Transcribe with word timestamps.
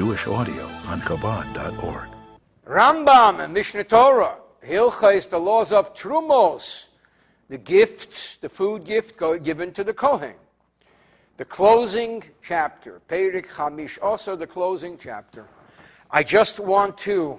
Jewish 0.00 0.26
audio 0.26 0.64
on 0.86 0.98
Chabad.org. 1.02 2.08
Rambam 2.66 3.44
and 3.44 3.54
Mishneh 3.54 3.86
Torah, 3.86 4.38
Hilcha 4.66 5.14
is 5.14 5.26
the 5.26 5.36
laws 5.36 5.74
of 5.74 5.92
Trumos, 5.92 6.86
the 7.50 7.58
gift, 7.58 8.40
the 8.40 8.48
food 8.48 8.86
gift 8.86 9.20
given 9.42 9.74
to 9.74 9.84
the 9.84 9.92
Kohen. 9.92 10.36
The 11.36 11.44
closing 11.44 12.24
chapter, 12.42 13.02
Perik 13.10 13.48
Hamish, 13.48 13.98
also 13.98 14.36
the 14.36 14.46
closing 14.46 14.96
chapter. 14.96 15.44
I 16.10 16.22
just 16.22 16.60
want 16.60 16.96
to 17.00 17.38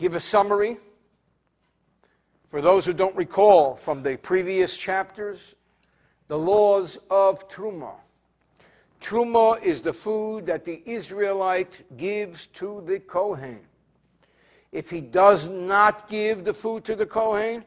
give 0.00 0.16
a 0.16 0.20
summary 0.20 0.78
for 2.50 2.60
those 2.60 2.84
who 2.84 2.92
don't 2.92 3.14
recall 3.14 3.76
from 3.76 4.02
the 4.02 4.16
previous 4.16 4.76
chapters 4.76 5.54
the 6.26 6.36
laws 6.36 6.98
of 7.08 7.48
Truma. 7.48 7.92
Truma 9.02 9.60
is 9.60 9.82
the 9.82 9.92
food 9.92 10.46
that 10.46 10.64
the 10.64 10.80
Israelite 10.86 11.96
gives 11.96 12.46
to 12.46 12.82
the 12.86 13.00
Kohen. 13.00 13.60
If 14.70 14.88
he 14.88 15.00
does 15.00 15.48
not 15.48 16.08
give 16.08 16.44
the 16.44 16.54
food 16.54 16.84
to 16.84 16.94
the 16.94 17.04
Kohen, 17.04 17.64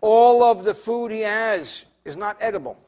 all 0.00 0.42
of 0.42 0.64
the 0.64 0.74
food 0.74 1.12
he 1.12 1.20
has 1.20 1.84
is 2.04 2.16
not 2.16 2.38
edible. 2.40 2.78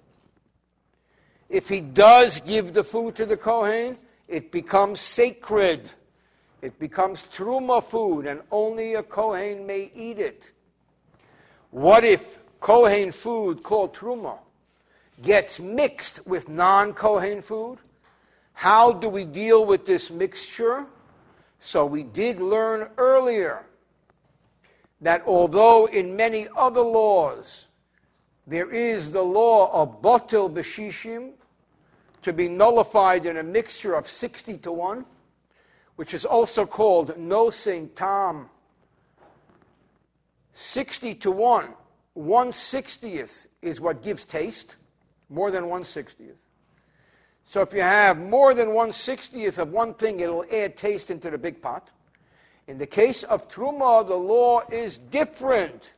If 1.51 1.69
he 1.69 1.81
does 1.81 2.41
give 2.41 2.73
the 2.73 2.83
food 2.83 3.17
to 3.17 3.27
the 3.27 3.37
Kohen, 3.37 3.99
it 4.29 4.51
becomes 4.51 5.01
sacred. 5.01 5.91
It 6.63 6.79
becomes 6.79 7.25
truma 7.25 7.85
food, 7.85 8.27
and 8.27 8.41
only 8.51 8.95
a 8.95 9.03
Kohen 9.03 9.67
may 9.67 9.91
eat 9.95 10.19
it. 10.19 10.53
What 11.71 12.05
if 12.05 12.39
Kohen 12.61 13.13
food 13.13 13.63
called 13.63 13.95
truma 13.95 14.39
gets 15.21 15.61
mixed 15.61 16.27
with 16.27 16.49
non 16.49 16.95
Kohen 16.95 17.43
food? 17.43 17.79
How 18.61 18.93
do 18.93 19.09
we 19.09 19.25
deal 19.25 19.65
with 19.65 19.87
this 19.87 20.11
mixture? 20.11 20.85
So 21.61 21.87
we 21.87 22.03
did 22.03 22.43
learn 22.43 22.91
earlier 22.99 23.65
that 25.01 25.23
although 25.27 25.87
in 25.87 26.15
many 26.15 26.47
other 26.55 26.83
laws 26.83 27.69
there 28.47 28.71
is 28.71 29.13
the 29.13 29.23
law 29.23 29.73
of 29.73 30.03
botil 30.03 30.53
b'shishim 30.53 31.31
to 32.21 32.35
be 32.35 32.51
nullified 32.51 33.25
in 33.25 33.39
a 33.39 33.43
mixture 33.43 33.95
of 33.95 34.11
60 34.11 34.59
to 34.59 34.71
1, 34.71 35.07
which 35.97 36.13
is 36.13 36.27
also 36.27 36.67
called 36.67 37.17
nosing 37.17 37.89
tam. 37.89 38.51
60 40.53 41.15
to 41.15 41.31
1, 41.31 41.69
160th 42.15 43.47
is 43.63 43.81
what 43.81 44.03
gives 44.03 44.27
taste, 44.27 44.77
more 45.31 45.51
than 45.51 45.65
160th. 45.65 46.45
So 47.51 47.63
if 47.63 47.73
you 47.73 47.81
have 47.81 48.17
more 48.17 48.55
than 48.55 48.69
160th 48.69 49.59
of 49.59 49.73
one 49.73 49.95
thing, 49.95 50.21
it'll 50.21 50.45
add 50.53 50.77
taste 50.77 51.11
into 51.11 51.33
the 51.33 51.37
big 51.37 51.61
pot. 51.61 51.91
In 52.69 52.79
the 52.79 52.87
case 52.87 53.25
of 53.25 53.49
Truma, 53.49 54.07
the 54.07 54.15
law 54.15 54.61
is 54.71 54.99
different. 54.99 55.95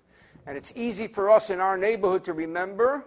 And 0.47 0.57
it's 0.57 0.73
easy 0.75 1.09
for 1.09 1.31
us 1.31 1.51
in 1.51 1.61
our 1.61 1.77
neighborhood 1.77 2.25
to 2.25 2.33
remember 2.33 3.05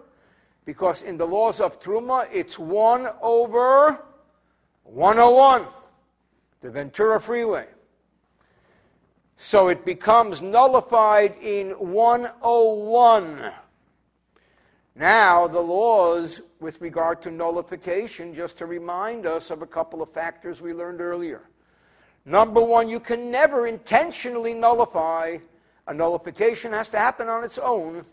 because 0.64 1.02
in 1.02 1.16
the 1.16 1.26
laws 1.26 1.60
of 1.60 1.80
Truma, 1.80 2.28
it's 2.32 2.56
1 2.56 3.08
over 3.20 4.04
101, 4.84 5.66
the 6.60 6.70
Ventura 6.70 7.20
Freeway. 7.20 7.66
So 9.34 9.66
it 9.66 9.84
becomes 9.84 10.40
nullified 10.40 11.34
in 11.42 11.70
101. 11.70 13.52
Now, 14.98 15.46
the 15.46 15.60
laws 15.60 16.40
with 16.58 16.80
regard 16.80 17.20
to 17.22 17.30
nullification, 17.30 18.32
just 18.32 18.56
to 18.58 18.66
remind 18.66 19.26
us 19.26 19.50
of 19.50 19.60
a 19.60 19.66
couple 19.66 20.00
of 20.00 20.10
factors 20.10 20.62
we 20.62 20.72
learned 20.72 21.02
earlier. 21.02 21.42
Number 22.24 22.62
one, 22.62 22.88
you 22.88 22.98
can 22.98 23.30
never 23.30 23.66
intentionally 23.66 24.54
nullify. 24.54 25.36
A 25.86 25.92
nullification 25.92 26.72
has 26.72 26.88
to 26.88 26.98
happen 26.98 27.28
on 27.28 27.44
its 27.44 27.58
own. 27.58 28.04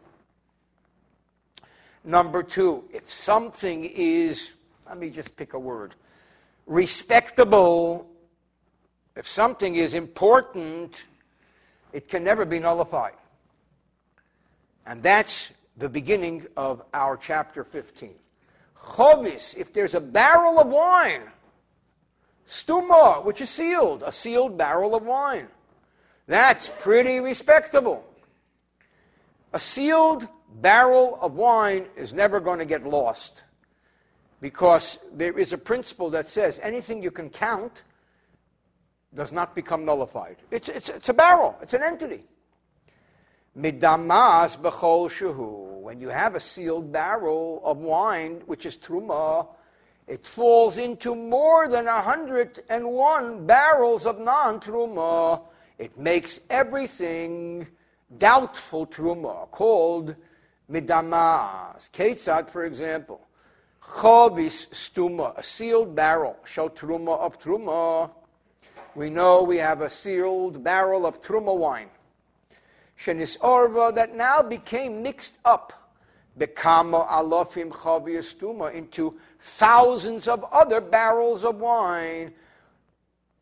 Number 2.04 2.44
two, 2.44 2.84
if 2.92 3.10
something 3.10 3.86
is, 3.86 4.52
let 4.86 4.98
me 4.98 5.10
just 5.10 5.38
pick 5.38 5.54
a 5.54 5.60
word, 5.60 5.96
respectable, 6.68 8.10
if 9.16 9.26
something 9.26 9.76
is 9.76 9.94
important, 9.94 11.06
it 11.94 12.10
can 12.10 12.26
never 12.26 12.44
be 12.44 12.60
nullified. 12.60 13.14
And 14.86 15.02
that's 15.02 15.52
the 15.78 15.90
beginning 15.90 16.46
of 16.56 16.84
our 16.94 17.18
chapter 17.18 17.64
15. 17.64 18.14
Chovis, 18.78 19.56
if 19.56 19.74
there's 19.74 19.96
a 19.96 20.02
barrel 20.02 20.60
of 20.60 20.68
wine, 20.68 21.24
stuma, 22.46 23.24
which 23.24 23.42
is 23.42 23.50
sealed, 23.50 24.04
a 24.06 24.12
sealed 24.12 24.58
barrel 24.58 24.96
of 24.96 25.04
wine. 25.04 25.48
That's 26.28 26.70
pretty 26.80 27.20
respectable. 27.20 28.06
A 29.54 29.60
sealed 29.60 30.28
barrel 30.62 31.18
of 31.22 31.34
wine 31.34 31.86
is 31.96 32.14
never 32.14 32.40
going 32.40 32.60
to 32.60 32.66
get 32.66 32.86
lost 32.86 33.44
because 34.42 35.00
there 35.14 35.38
is 35.38 35.54
a 35.54 35.58
principle 35.58 36.10
that 36.10 36.28
says 36.28 36.60
anything 36.62 37.02
you 37.02 37.12
can 37.12 37.30
count 37.30 37.84
does 39.14 39.32
not 39.32 39.56
become 39.56 39.86
nullified. 39.86 40.38
It's, 40.52 40.70
it's, 40.70 40.90
it's 40.90 41.10
a 41.10 41.14
barrel, 41.14 41.58
it's 41.62 41.74
an 41.74 41.84
entity. 41.84 42.26
Midamas 43.56 44.58
b'chol 44.58 45.08
shehu. 45.10 45.80
When 45.82 46.00
you 46.00 46.10
have 46.10 46.34
a 46.34 46.40
sealed 46.40 46.92
barrel 46.92 47.62
of 47.64 47.78
wine, 47.78 48.42
which 48.48 48.66
is 48.66 48.78
truma, 48.78 49.48
it 50.08 50.26
falls 50.26 50.80
into 50.80 51.16
more 51.16 51.68
than 51.68 51.86
101 51.86 53.46
barrels 53.46 54.06
of 54.08 54.20
non-truma. 54.20 55.44
It 55.78 56.00
makes 56.00 56.40
everything 56.50 57.68
doubtful 58.18 58.88
truma, 58.88 59.50
called 59.52 60.16
midamas. 60.72 61.92
Ketzad, 61.92 62.50
for 62.50 62.66
example. 62.66 63.22
Chobis 63.84 64.68
stuma, 64.70 65.38
a 65.38 65.44
sealed 65.44 65.96
barrel, 65.96 66.38
shall 66.44 66.72
truma 66.72 67.20
of 67.20 67.40
truma. 67.40 68.10
We 68.96 69.12
know 69.12 69.44
we 69.44 69.58
have 69.58 69.82
a 69.82 69.90
sealed 69.92 70.64
barrel 70.64 71.06
of 71.06 71.22
truma 71.22 71.56
wine 71.56 71.90
shenis 73.00 73.38
orva, 73.40 73.94
that 73.96 74.16
now 74.16 74.42
became 74.42 75.04
mixed 75.04 75.40
up, 75.46 75.74
bekamo 76.40 77.08
alofim 77.10 77.70
chaviyastuma, 77.70 78.74
into 78.74 79.18
thousands 79.40 80.28
of 80.28 80.46
other 80.52 80.82
barrels 80.82 81.44
of 81.44 81.60
wine. 81.60 82.34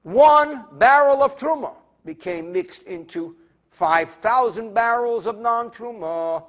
One 0.03 0.65
barrel 0.73 1.21
of 1.21 1.37
truma 1.37 1.73
became 2.05 2.51
mixed 2.51 2.83
into 2.83 3.35
5,000 3.71 4.73
barrels 4.73 5.27
of 5.27 5.37
non-truma, 5.37 6.43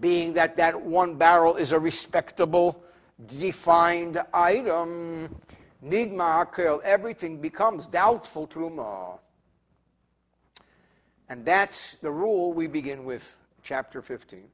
being 0.00 0.32
that 0.34 0.56
that 0.56 0.80
one 0.80 1.16
barrel 1.16 1.56
is 1.56 1.72
a 1.72 1.78
respectable, 1.78 2.82
defined 3.26 4.20
item. 4.32 5.34
Nigma 5.84 6.80
everything 6.82 7.40
becomes 7.40 7.86
doubtful 7.86 8.48
truma. 8.48 9.18
And 11.28 11.44
that's 11.44 11.96
the 11.96 12.10
rule 12.10 12.52
we 12.52 12.66
begin 12.66 13.04
with, 13.04 13.36
chapter 13.62 14.02
15. 14.02 14.44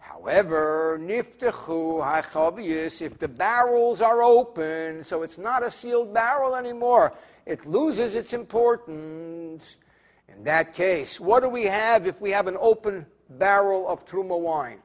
However, 0.00 0.98
niftechu 1.00 2.02
hachavius, 2.02 3.00
if 3.00 3.18
the 3.18 3.28
barrels 3.28 4.00
are 4.00 4.22
open, 4.22 5.04
so 5.04 5.22
it's 5.22 5.38
not 5.38 5.62
a 5.62 5.70
sealed 5.70 6.12
barrel 6.12 6.56
anymore, 6.56 7.12
it 7.46 7.64
loses 7.64 8.14
its 8.14 8.32
importance. 8.32 9.76
In 10.28 10.44
that 10.44 10.74
case, 10.74 11.20
what 11.20 11.42
do 11.42 11.48
we 11.48 11.64
have 11.64 12.06
if 12.06 12.20
we 12.20 12.30
have 12.30 12.48
an 12.48 12.56
open 12.60 13.06
barrel 13.28 13.88
of 13.88 14.04
truma 14.04 14.38
wine? 14.38 14.80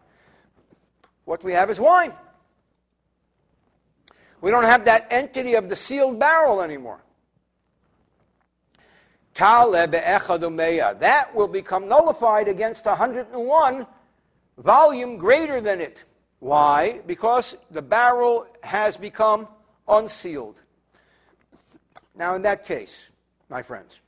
What 1.24 1.44
we 1.44 1.53
have 1.53 1.72
is 1.72 1.80
wine. 1.80 2.13
We 4.42 4.51
don't 4.51 4.66
have 4.66 4.86
that 4.86 5.07
entity 5.10 5.56
of 5.56 5.69
the 5.69 5.75
sealed 5.75 6.19
barrel 6.19 6.62
anymore. 6.62 7.04
That 9.35 11.29
will 11.33 11.47
become 11.47 11.87
nullified 11.87 12.47
against 12.47 12.85
101 12.85 13.87
volume 14.57 15.17
greater 15.17 15.59
than 15.61 15.81
it. 15.81 16.03
Why? 16.39 17.01
Because 17.05 17.57
the 17.71 17.81
barrel 17.81 18.47
has 18.63 18.97
become 18.97 19.47
unsealed. 19.87 20.61
Now, 22.15 22.35
in 22.35 22.41
that 22.43 22.65
case, 22.65 23.09
my 23.49 23.61
friends, 23.61 23.99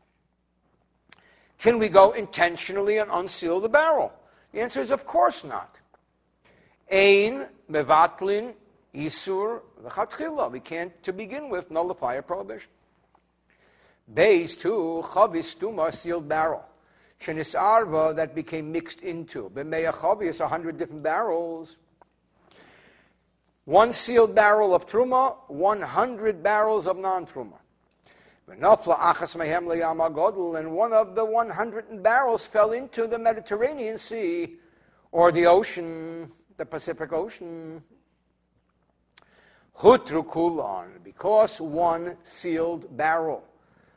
can 1.57 1.77
we 1.79 1.89
go 1.89 2.12
intentionally 2.12 3.00
and 3.00 3.09
unseal 3.12 3.59
the 3.59 3.68
barrel? 3.69 4.13
The 4.53 4.62
answer 4.62 4.79
is 4.79 4.91
of 4.91 5.06
course 5.06 5.44
not. 5.44 5.77
Ein 6.89 7.47
mevatlin 7.69 8.53
isur 8.95 9.62
v'chatchila. 9.83 10.50
We 10.51 10.62
can't, 10.62 10.94
to 11.03 11.12
begin 11.12 11.50
with, 11.50 11.69
nullify 11.69 12.13
a 12.15 12.21
prohibition. 12.21 12.69
Base 14.13 14.56
two, 14.56 15.04
chavis 15.06 15.57
tuma, 15.57 15.94
sealed 15.94 16.27
barrel. 16.30 16.63
Shenis 17.19 17.59
arva, 17.59 18.13
that 18.15 18.33
became 18.33 18.71
mixed 18.71 19.01
into. 19.01 19.50
B'meya 19.50 19.92
chavis, 19.94 20.39
a 20.39 20.48
hundred 20.48 20.77
different 20.77 21.04
barrels. 21.04 21.77
One 23.65 23.92
sealed 23.92 24.33
barrel 24.33 24.74
of 24.74 24.88
truma, 24.88 25.36
100 25.50 26.42
barrels 26.42 26.88
of 26.88 26.95
Akasmehemla 28.95 29.75
Yamagodl 29.75 30.57
and 30.57 30.71
one 30.71 30.94
of 30.94 31.15
the 31.15 31.25
100 31.25 32.01
barrels 32.01 32.45
fell 32.45 32.71
into 32.71 33.07
the 33.07 33.19
Mediterranean 33.19 33.98
Sea 33.98 34.56
or 35.12 35.33
the 35.33 35.45
ocean, 35.48 36.31
the 36.56 36.65
Pacific 36.65 37.12
Ocean. 37.12 37.83
Hutru 39.77 40.25
kulon, 40.25 41.03
because 41.03 41.60
one 41.60 42.15
sealed 42.24 42.95
barrel 42.95 43.44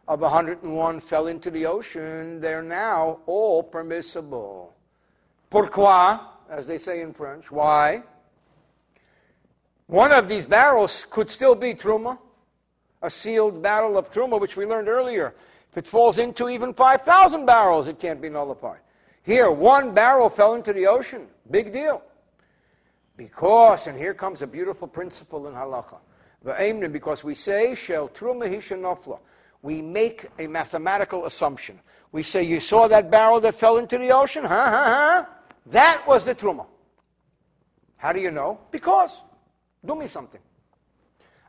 of 0.09 0.21
101 0.21 1.01
fell 1.01 1.27
into 1.29 1.51
the 1.51 1.67
ocean, 1.67 2.41
they're 2.41 2.63
now 2.63 3.21
all 3.27 3.63
permissible. 3.63 4.75
Pourquoi, 5.51 6.19
as 6.49 6.67
they 6.67 6.79
say 6.79 7.01
in 7.01 7.13
French? 7.13 7.51
Why? 7.51 8.03
One 9.87 10.13
of 10.13 10.29
these 10.29 10.47
barrels 10.47 11.07
could 11.11 11.29
still 11.31 11.55
be 11.55 11.75
truma, 11.75 12.19
a 13.03 13.11
sealed 13.11 13.63
barrel 13.63 13.97
of 13.99 14.13
truma, 14.13 14.41
which 14.41 14.57
we 14.57 14.67
learned 14.67 14.89
earlier. 14.89 15.35
If 15.71 15.79
it 15.79 15.87
falls 15.87 16.19
into 16.19 16.49
even 16.49 16.75
5,000 16.75 17.47
barrels, 17.47 17.89
it 17.89 17.99
can't 17.99 18.21
be 18.21 18.29
nullified. 18.29 18.81
Here, 19.23 19.51
one 19.51 19.95
barrel 19.95 20.29
fell 20.29 20.55
into 20.55 20.73
the 20.73 20.87
ocean. 20.87 21.27
Big 21.51 21.73
deal. 21.73 22.03
Because, 23.17 23.87
and 23.87 23.99
here 23.99 24.15
comes 24.15 24.43
a 24.43 24.47
beautiful 24.47 24.89
principle 24.89 25.47
in 25.47 25.55
halacha. 25.55 25.99
Because 26.91 27.23
we 27.23 27.35
say, 27.35 27.75
shel 27.75 28.09
truma 28.09 28.49
hishanofla 28.49 29.19
we 29.63 29.83
make 29.83 30.27
a 30.39 30.47
mathematical 30.47 31.27
assumption. 31.27 31.79
We 32.13 32.23
say, 32.23 32.43
You 32.43 32.61
saw 32.61 32.89
that 32.89 33.11
barrel 33.11 33.41
that 33.41 33.55
fell 33.55 33.77
into 33.77 33.99
the 33.99 34.11
ocean? 34.11 34.45
Huh, 34.45 34.71
huh, 34.71 34.85
huh? 34.85 35.27
That 35.67 36.03
was 36.07 36.25
the 36.25 36.35
truma. 36.35 36.67
How 37.97 38.13
do 38.13 38.21
you 38.21 38.31
know? 38.31 38.59
Because. 38.71 39.23
Do 39.85 39.95
me 39.95 40.07
something. 40.07 40.41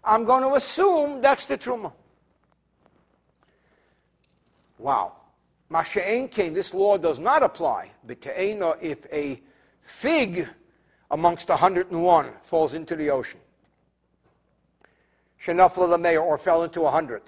I'm 0.04 0.26
going 0.26 0.44
to 0.44 0.56
assume 0.56 1.22
that's 1.22 1.46
the 1.46 1.58
truma. 1.58 1.92
Wow. 4.78 5.14
Masha'en 5.70 6.30
came, 6.30 6.54
this 6.54 6.74
law 6.74 6.98
does 6.98 7.20
not 7.20 7.44
apply. 7.44 7.92
But 8.06 8.18
if 8.26 9.06
a 9.12 9.42
fig 9.84 10.48
amongst 11.10 11.50
101 11.50 12.30
falls 12.44 12.74
into 12.74 12.96
the 12.96 13.10
ocean, 13.10 13.40
Shanafla 15.42 16.22
or 16.22 16.38
fell 16.38 16.64
into 16.64 16.82
100 16.82 17.22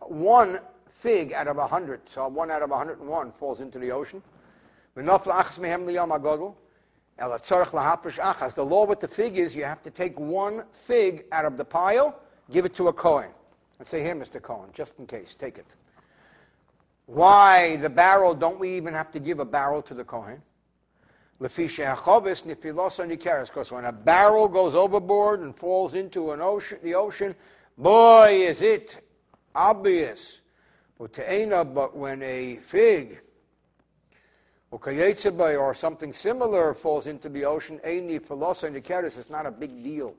one 0.00 0.58
fig 0.88 1.32
out 1.32 1.48
of 1.48 1.56
a 1.56 1.66
hundred, 1.66 2.06
so 2.06 2.28
one 2.28 2.50
out 2.50 2.60
of 2.62 2.70
a 2.70 2.76
hundred 2.76 3.00
and 3.00 3.08
one 3.08 3.32
falls 3.32 3.60
into 3.60 3.78
the 3.78 3.90
ocean. 3.90 4.22
The 4.94 5.02
law 5.02 5.16
with 8.84 9.00
the 9.00 9.08
fig 9.08 9.38
is 9.38 9.56
you 9.56 9.64
have 9.64 9.82
to 9.82 9.90
take 9.90 10.20
one 10.20 10.64
fig 10.72 11.24
out 11.32 11.46
of 11.46 11.56
the 11.56 11.64
pile, 11.64 12.20
give 12.50 12.66
it 12.66 12.74
to 12.74 12.88
a 12.88 12.92
Kohen. 12.92 13.30
Let's 13.78 13.90
say, 13.90 14.02
here, 14.02 14.14
Mr. 14.14 14.42
Cohen, 14.42 14.68
just 14.74 14.98
in 14.98 15.06
case, 15.06 15.34
take 15.34 15.56
it. 15.56 15.64
Why 17.06 17.76
the 17.76 17.88
barrel? 17.88 18.34
Don't 18.34 18.58
we 18.58 18.76
even 18.76 18.92
have 18.92 19.10
to 19.12 19.20
give 19.20 19.38
a 19.38 19.46
barrel 19.46 19.80
to 19.82 19.94
the 19.94 20.04
Kohen? 20.04 20.42
Because 21.38 21.54
when 23.70 23.84
a 23.84 23.92
barrel 23.92 24.48
goes 24.48 24.74
overboard 24.74 25.40
and 25.40 25.54
falls 25.56 25.94
into 25.94 26.32
an 26.32 26.40
ocean, 26.40 26.78
the 26.82 26.94
ocean, 26.94 27.34
Boy, 27.78 28.46
is 28.46 28.62
it 28.62 29.04
obvious. 29.54 30.40
But 30.98 31.94
when 31.94 32.22
a 32.22 32.56
fig 32.56 33.20
or 34.70 35.74
something 35.74 36.12
similar 36.14 36.72
falls 36.72 37.06
into 37.06 37.28
the 37.28 37.44
ocean, 37.44 37.78
Eini 37.84 38.18
Philosa 38.18 38.64
and 38.68 38.76
it's 38.76 39.28
not 39.28 39.44
a 39.44 39.50
big 39.50 39.82
deal. 39.82 40.14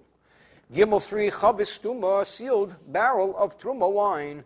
Gimel 0.71 1.01
3, 1.01 1.31
Chabis 1.31 1.79
Tuma, 1.79 2.23
sealed 2.25 2.75
barrel 2.87 3.35
of 3.37 3.57
Truma 3.57 3.91
wine, 3.91 4.43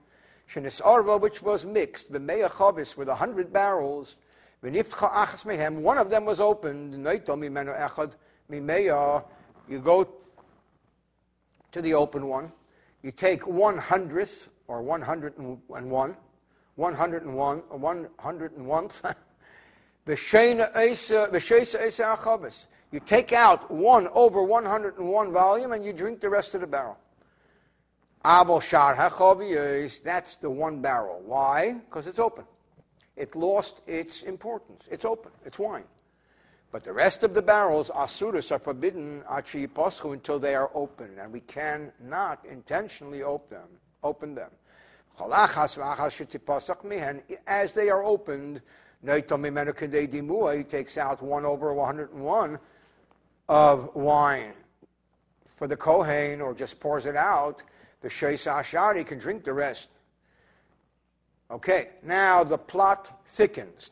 Shenis 0.50 0.80
Arva, 0.86 1.18
which 1.18 1.42
was 1.42 1.66
mixed, 1.66 2.12
B'meya 2.14 2.50
Chabis, 2.50 2.96
with 2.96 3.10
a 3.10 3.16
hundred 3.16 3.52
barrels, 3.52 4.16
V'niftcha 4.64 5.12
Achas 5.12 5.44
Mehem, 5.44 5.82
one 5.82 5.98
of 5.98 6.10
them 6.10 6.24
was 6.24 6.40
opened, 6.40 6.94
Neito 6.94 7.36
Mimeno 7.36 7.78
Echad, 7.78 8.16
Mimeya, 8.50 9.24
you 9.68 9.80
go 9.80 10.08
to 11.72 11.82
the 11.82 11.94
open 11.94 12.28
one, 12.28 12.52
you 13.04 13.12
take 13.12 13.48
one 13.48 13.78
hundredth 13.78 14.50
or 14.68 14.82
one 14.82 15.02
hundred 15.02 15.38
and 15.38 15.60
one, 15.68 16.16
one 16.76 16.94
hundred 16.94 17.24
and 17.24 17.36
one, 17.36 17.60
one 17.70 18.08
hundred 18.20 18.58
and 18.58 18.66
one. 18.66 18.90
You 22.92 23.00
take 23.00 23.32
out 23.32 23.72
one 23.72 24.10
over 24.14 24.44
101 24.44 25.32
volume 25.32 25.72
and 25.72 25.86
you 25.86 25.94
drink 25.94 26.20
the 26.20 26.30
rest 26.30 26.56
of 26.56 26.62
the 26.62 26.68
barrel. 26.68 26.98
That's 28.24 28.46
the 30.36 30.50
one 30.50 30.82
barrel. 30.82 31.22
Why? 31.26 31.74
Because 31.74 32.08
it's 32.08 32.20
open. 32.20 32.46
It 33.16 33.36
lost 33.36 33.82
its 33.88 34.24
importance. 34.24 34.88
It's 34.92 35.06
open. 35.06 35.32
It's 35.46 35.60
wine. 35.60 35.86
But 36.72 36.84
the 36.86 36.94
rest 36.94 37.24
of 37.24 37.34
the 37.34 37.42
barrels, 37.42 37.92
asuras, 37.94 38.52
are 38.52 38.60
forbidden 38.60 39.24
achi 39.30 39.68
until 40.04 40.40
they 40.40 40.56
are 40.56 40.72
open, 40.74 41.20
and 41.20 41.34
we 41.34 41.42
cannot 41.42 42.46
intentionally 42.50 43.24
open 43.24 43.58
them. 43.58 43.68
Open 44.04 44.34
them. 44.36 44.52
As 47.46 47.74
they 47.74 47.90
are 47.90 48.04
opened, 48.04 48.62
he 49.04 50.64
takes 50.64 50.98
out 50.98 51.22
one 51.22 51.46
over 51.46 51.74
101 51.74 52.60
of 53.50 53.96
wine 53.96 54.54
for 55.58 55.68
the 55.68 55.76
Kohen, 55.76 56.40
or 56.40 56.54
just 56.54 56.80
pours 56.80 57.06
it 57.06 57.18
out. 57.18 57.64
The 58.00 58.08
Sheis 58.08 58.50
Ashari 58.50 59.06
can 59.06 59.20
drink 59.20 59.44
the 59.44 59.54
rest. 59.54 59.90
Okay, 61.52 61.90
now 62.02 62.46
the 62.46 62.58
plot 62.58 63.22
thickens. 63.26 63.92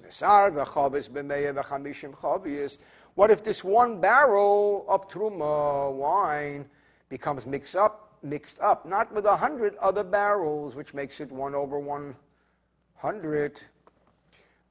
What 3.16 3.32
if 3.32 3.44
this 3.44 3.64
one 3.66 4.00
barrel 4.00 4.86
of 4.88 5.10
truma 5.10 5.92
wine 5.92 6.66
becomes 7.10 7.46
mixed 7.46 7.76
up, 7.76 8.18
mixed 8.24 8.62
up, 8.62 8.86
not 8.86 9.14
with 9.14 9.26
a 9.26 9.36
hundred 9.36 9.76
other 9.78 10.06
barrels, 10.06 10.74
which 10.76 10.94
makes 10.94 11.20
it 11.20 11.30
one 11.30 11.54
over 11.54 11.80
one 11.80 12.16
hundred, 12.96 13.60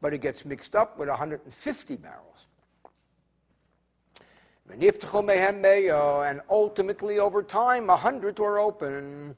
but 0.01 0.15
it 0.15 0.23
gets 0.23 0.47
mixed 0.47 0.75
up 0.75 0.99
with 0.99 1.11
150 1.11 1.97
barrels. 1.97 2.47
And 4.71 6.41
ultimately, 6.49 7.19
over 7.19 7.43
time, 7.43 7.91
a 7.91 7.97
hundred 7.97 8.39
were 8.39 8.59
open. 8.59 9.35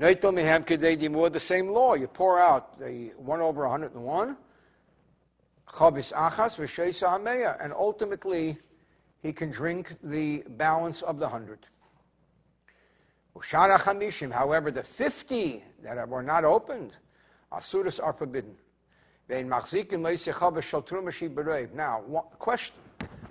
The 0.00 1.38
same 1.38 1.68
law. 1.68 1.92
You 1.92 2.06
pour 2.06 2.40
out 2.40 2.78
the 2.80 3.12
1 3.18 3.40
over 3.42 3.68
101, 3.68 4.36
chabis 5.68 6.12
achas 6.14 6.56
v'sheisa 6.56 7.62
and 7.62 7.74
ultimately 7.74 8.56
he 9.20 9.34
can 9.34 9.50
drink 9.50 9.94
the 10.02 10.42
balance 10.48 11.02
of 11.02 11.18
the 11.18 11.26
100. 11.26 11.66
Ushara 13.36 13.76
chamishim, 13.78 14.32
however, 14.32 14.70
the 14.70 14.82
50 14.82 15.62
that 15.82 16.08
were 16.08 16.22
not 16.22 16.44
opened, 16.44 16.96
asuras 17.52 18.00
are 18.00 18.14
forbidden. 18.14 18.56
Now, 19.28 19.60
question. 22.38 22.76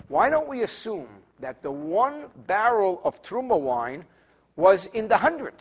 Why 0.08 0.30
don't 0.30 0.48
we 0.48 0.62
assume 0.62 1.10
that 1.40 1.64
the 1.64 1.72
one 1.72 2.26
barrel 2.46 3.02
of 3.04 3.24
truma 3.24 3.60
wine 3.60 4.06
was 4.56 4.86
in 4.94 5.08
the 5.08 5.18
hundred? 5.18 5.56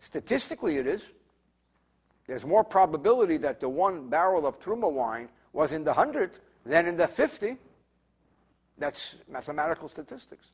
Statistically, 0.00 0.76
it 0.76 0.86
is. 0.86 1.02
There's 2.26 2.44
more 2.44 2.64
probability 2.64 3.36
that 3.38 3.60
the 3.60 3.68
one 3.68 4.08
barrel 4.08 4.46
of 4.46 4.60
Truma 4.60 4.90
wine 4.90 5.28
was 5.52 5.72
in 5.72 5.84
the 5.84 5.92
100 5.92 6.32
than 6.64 6.86
in 6.86 6.96
the 6.96 7.06
50. 7.06 7.56
That's 8.78 9.16
mathematical 9.28 9.88
statistics. 9.88 10.50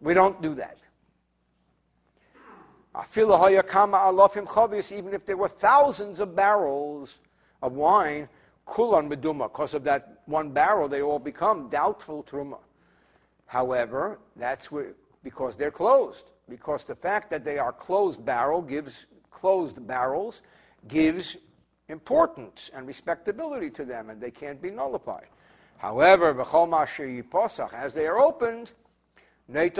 We 0.00 0.14
don't 0.14 0.40
do 0.42 0.54
that. 0.54 0.78
Even 4.92 5.14
if 5.14 5.26
there 5.26 5.36
were 5.36 5.48
thousands 5.48 6.20
of 6.20 6.34
barrels 6.34 7.18
of 7.62 7.72
wine, 7.74 8.28
kulan 8.64 9.08
meduma, 9.08 9.52
because 9.52 9.74
of 9.74 9.84
that 9.84 10.22
one 10.24 10.50
barrel, 10.50 10.88
they 10.88 11.02
all 11.02 11.18
become 11.18 11.68
doubtful 11.68 12.24
truma. 12.24 12.58
However, 13.44 14.18
that's 14.34 14.72
where, 14.72 14.94
because 15.22 15.56
they're 15.56 15.70
closed 15.70 16.32
because 16.48 16.84
the 16.84 16.94
fact 16.94 17.30
that 17.30 17.44
they 17.44 17.58
are 17.58 17.72
closed 17.72 18.24
barrel 18.24 18.62
gives 18.62 19.06
closed 19.30 19.86
barrels 19.86 20.42
gives 20.88 21.36
importance 21.88 22.70
and 22.74 22.86
respectability 22.86 23.70
to 23.70 23.84
them, 23.84 24.10
and 24.10 24.20
they 24.20 24.30
can't 24.30 24.60
be 24.62 24.70
nullified. 24.70 25.28
However, 25.78 26.34
as 26.40 27.94
they 27.94 28.06
are 28.06 28.18
opened, 28.18 28.72
he 29.48 29.70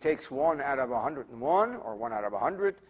takes 0.00 0.30
one 0.30 0.60
out 0.60 0.78
of 0.78 0.90
101 0.90 1.76
or 1.76 1.96
one 1.96 2.12
out 2.12 2.24
of 2.24 2.32
100. 2.32 2.80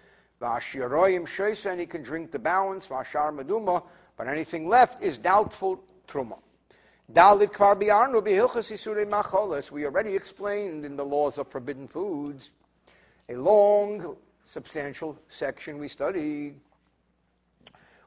And 0.41 1.81
he 1.81 1.87
can 1.87 2.03
drink 2.03 2.31
the 2.31 2.39
balance, 2.39 2.87
but 2.87 4.29
anything 4.29 4.69
left 4.69 5.03
is 5.03 5.19
doubtful 5.19 5.83
truma. 6.07 6.39
Dalit 7.13 7.53
kvar 7.53 7.77
biarnu 7.77 8.23
bihilchas 8.23 8.73
isurei 8.73 9.09
macholas. 9.09 9.71
We 9.71 9.85
already 9.85 10.15
explained 10.15 10.85
in 10.85 10.97
the 10.97 11.05
laws 11.05 11.39
of 11.39 11.49
forbidden 11.49 11.87
foods 11.87 12.51
a 13.29 13.37
long, 13.37 14.17
substantial 14.45 15.19
section 15.29 15.79
we 15.79 15.89
studied. 15.89 16.55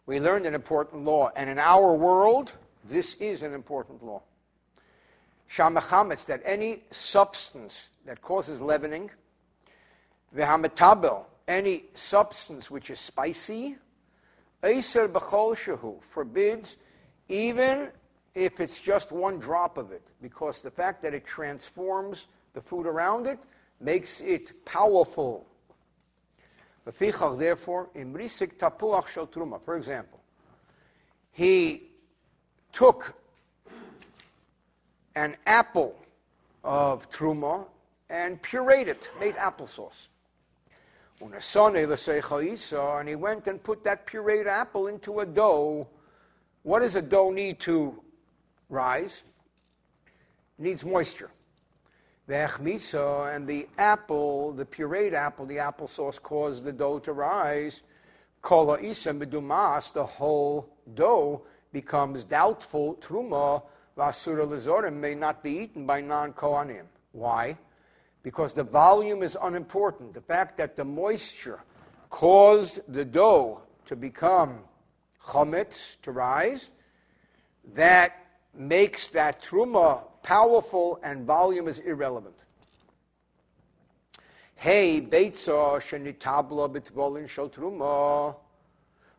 We 0.06 0.20
learned 0.20 0.46
an 0.46 0.56
important 0.56 1.04
law, 1.04 1.32
and 1.36 1.50
in 1.50 1.60
our 1.60 1.94
world, 1.94 2.54
this 2.86 3.16
is 3.16 3.44
an 3.44 3.54
important 3.54 4.04
law. 4.04 4.22
Shamachametz, 5.50 6.26
that 6.26 6.42
any 6.46 6.84
substance 6.92 7.90
that 8.06 8.22
causes 8.22 8.62
leavening, 8.62 9.12
v'hametabel, 10.36 11.26
any 11.48 11.84
substance 11.94 12.72
which 12.72 12.90
is 12.90 13.00
spicy, 13.00 13.78
Eiser 14.64 15.08
b'chol 15.08 15.56
shehu, 15.56 16.02
forbids 16.10 16.78
even 17.30 17.92
if 18.38 18.60
it's 18.60 18.80
just 18.80 19.12
one 19.12 19.40
drop 19.40 19.80
of 19.80 19.92
it, 19.92 20.12
because 20.22 20.62
the 20.62 20.70
fact 20.70 21.02
that 21.02 21.16
it 21.16 21.26
transforms 21.26 22.28
the 22.54 22.62
food 22.62 22.86
around 22.86 23.26
it 23.26 23.40
makes 23.82 24.22
it 24.22 24.64
powerful. 24.64 25.48
Therefore. 26.86 27.90
For 29.66 29.76
example, 29.76 30.20
he 31.32 31.84
took 32.72 33.16
an 35.16 35.36
apple 35.48 35.96
of 36.64 37.10
truma 37.10 37.66
and 38.08 38.40
pureed 38.44 38.86
it, 38.88 39.10
made 39.20 39.36
applesauce. 39.36 40.08
And 41.20 43.10
he 43.10 43.16
went 43.16 43.48
and 43.48 43.64
put 43.64 43.84
that 43.84 44.06
pureed 44.06 44.46
apple 44.46 44.86
into 44.88 45.22
a 45.22 45.26
dough. 45.26 45.88
What 46.62 46.82
does 46.82 46.96
a 46.96 47.02
dough 47.02 47.32
need 47.32 47.60
to 47.62 48.04
rise? 48.70 49.24
Needs 50.58 50.84
moisture. 50.84 51.32
The 52.28 52.34
echmisa 52.34 53.34
and 53.36 53.48
the 53.48 53.68
apple, 53.78 54.52
the 54.52 54.66
pureed 54.66 55.14
apple, 55.14 55.46
the 55.46 55.58
applesauce 55.58 56.22
caused 56.22 56.66
the 56.66 56.74
dough 56.74 57.00
to 57.00 57.14
rise. 57.14 57.84
The 58.44 60.06
whole 60.06 60.70
dough 60.94 61.42
becomes 61.72 62.24
doubtful. 62.24 62.96
Truma 62.96 63.64
vasura 63.98 64.48
lezorim 64.48 64.94
may 64.96 65.16
not 65.16 65.44
be 65.44 65.52
eaten 65.52 65.86
by 65.86 66.02
non-kohanim. 66.02 66.86
Why? 67.14 67.58
Because 68.24 68.54
the 68.54 68.64
volume 68.64 69.24
is 69.24 69.38
unimportant. 69.42 70.14
The 70.14 70.22
fact 70.22 70.58
that 70.58 70.76
the 70.76 70.86
moisture 70.86 71.64
caused 72.10 72.80
the 72.88 73.06
dough 73.06 73.62
to 73.86 73.96
become 73.96 74.60
chametz, 75.24 75.98
to 76.04 76.12
rise, 76.12 76.72
that 77.74 78.27
makes 78.58 79.10
that 79.10 79.42
truma 79.42 80.02
powerful 80.24 81.00
and 81.04 81.26
volume 81.26 81.68
is 81.68 81.80
irrelevant. 81.80 82.36
Hey, 84.56 85.00
beitza 85.00 85.78
shenitabla 85.78 86.70
bitvolin 86.76 87.30
shel 87.30 87.50
truma. 87.50 88.36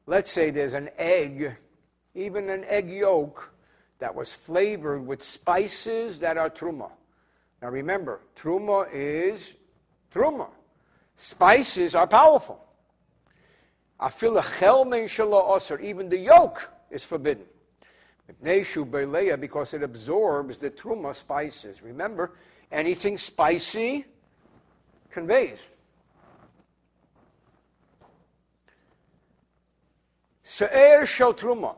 Let's 0.07 0.33
say 0.33 0.51
there's 0.51 0.75
an 0.75 0.91
egg, 0.99 1.55
even 2.15 2.49
an 2.49 2.65
egg 2.65 2.91
yolk, 2.91 3.53
that 3.99 4.15
was 4.15 4.33
flavored 4.33 5.07
with 5.07 5.23
spices 5.23 6.19
that 6.21 6.37
are 6.37 6.51
truma. 6.51 6.91
Now 7.61 7.69
remember, 7.69 8.21
truma 8.37 8.89
is 8.93 9.55
truma. 10.13 10.49
Spices 11.17 11.95
are 11.95 12.07
powerful. 12.07 12.65
Even 14.01 14.35
the 16.09 16.19
yolk 16.19 16.71
is 16.91 17.05
forbidden 17.05 17.45
because 18.43 19.75
it 19.75 19.83
absorbs 19.83 20.59
the 20.59 20.71
truma 20.71 21.15
spices. 21.15 21.83
Remember, 21.83 22.33
anything 22.71 23.17
spicy 23.19 24.05
conveys. 25.11 25.59
Se'er 30.43 31.07
shel 31.07 31.35
truma, 31.35 31.77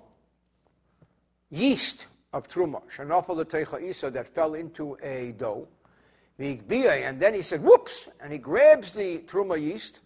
yeast 1.51 2.07
of 2.33 2.47
truma, 2.49 2.83
shanafal 2.95 3.83
isa 3.83 4.11
that 4.11 4.29
fell 4.29 4.55
into 4.55 4.97
a 5.03 5.33
dough. 5.33 5.69
And 6.39 7.21
then 7.21 7.35
he 7.35 7.43
said, 7.43 7.63
whoops, 7.63 8.09
and 8.21 8.33
he 8.33 8.39
grabs 8.39 8.93
the 8.93 9.19
truma 9.19 9.61
yeast, 9.61 10.01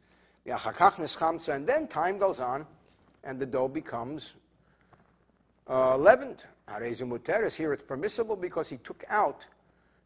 and 0.45 1.67
then 1.67 1.87
time 1.87 2.19
goes 2.19 2.41
on, 2.41 2.67
and 3.23 3.39
the 3.39 3.47
dough 3.47 3.69
becomes 3.69 4.35
uh, 5.69 5.97
leavened. 5.97 6.45
Here 6.67 7.73
it's 7.73 7.83
permissible 7.83 8.37
because 8.37 8.69
he 8.69 8.79
took 8.79 9.05
out 9.09 9.47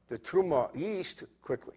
the 0.08 0.18
truma 0.18 0.74
yeast 0.76 1.24
quickly. 1.42 1.74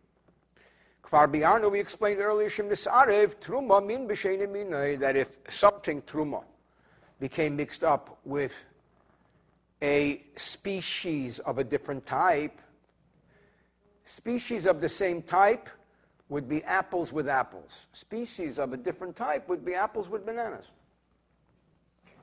Kvar 1.04 1.28
biarnu, 1.28 1.72
we 1.72 1.80
explained 1.80 2.20
earlier, 2.20 2.50
shemisarev 2.50 3.36
truma 3.36 3.86
min 3.86 4.08
b'sheni 4.08 5.00
that 5.00 5.16
if 5.16 5.28
something 5.50 6.02
truma 6.04 6.44
became 7.20 7.56
mixed 7.56 7.84
up 7.84 8.20
with 8.24 8.54
a 9.82 10.24
species 10.36 11.40
of 11.40 11.58
a 11.58 11.64
different 11.64 12.06
type, 12.06 12.62
species 14.06 14.66
of 14.66 14.80
the 14.80 14.90
same 14.90 15.22
type 15.22 15.70
would 16.30 16.48
be 16.48 16.64
apples 16.64 17.12
with 17.12 17.28
apples. 17.28 17.88
Species 17.94 18.58
of 18.58 18.74
a 18.74 18.78
different 18.78 19.16
type 19.16 19.50
would 19.50 19.66
be 19.66 19.74
apples 19.74 20.08
with 20.08 20.26
bananas. 20.26 20.72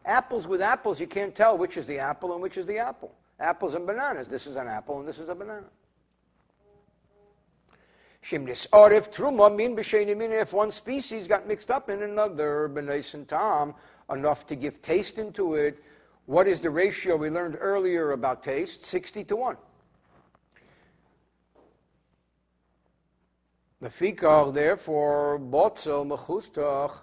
Apples 0.04 0.46
with 0.46 0.60
apples, 0.60 1.00
you 1.00 1.06
can't 1.06 1.34
tell 1.34 1.58
which 1.58 1.76
is 1.76 1.86
the 1.86 1.98
apple 1.98 2.32
and 2.32 2.42
which 2.42 2.56
is 2.56 2.66
the 2.66 2.78
apple. 2.78 3.14
Apples 3.40 3.74
and 3.74 3.86
bananas. 3.86 4.28
This 4.28 4.46
is 4.46 4.56
an 4.56 4.66
apple 4.66 4.98
and 4.98 5.08
this 5.08 5.18
is 5.18 5.28
a 5.28 5.34
banana. 5.34 5.66
Shimnis 8.22 8.66
arif 8.70 9.12
truma 9.12 9.54
min 9.54 9.76
b'sheinim 9.76 10.20
if 10.30 10.52
one 10.52 10.70
species 10.70 11.26
got 11.26 11.46
mixed 11.46 11.70
up 11.70 11.88
in 11.88 12.02
another, 12.02 12.70
b'nais 12.72 13.14
and 13.14 13.28
tam, 13.28 13.74
enough 14.10 14.46
to 14.46 14.56
give 14.56 14.82
taste 14.82 15.18
into 15.18 15.54
it. 15.54 15.82
What 16.26 16.46
is 16.46 16.60
the 16.60 16.70
ratio 16.70 17.16
we 17.16 17.30
learned 17.30 17.56
earlier 17.60 18.12
about 18.12 18.42
taste? 18.42 18.84
60 18.84 19.24
to 19.24 19.36
1. 19.36 19.56
The 23.80 23.88
fikar, 23.88 24.52
therefore, 24.52 25.38
botzel 25.38 26.04
mechustach, 26.06 26.98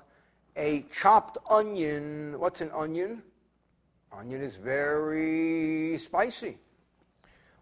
a 0.55 0.85
chopped 0.91 1.37
onion. 1.49 2.39
What's 2.39 2.61
an 2.61 2.71
onion? 2.71 3.21
Onion 4.11 4.41
is 4.41 4.55
very 4.55 5.97
spicy. 5.97 6.57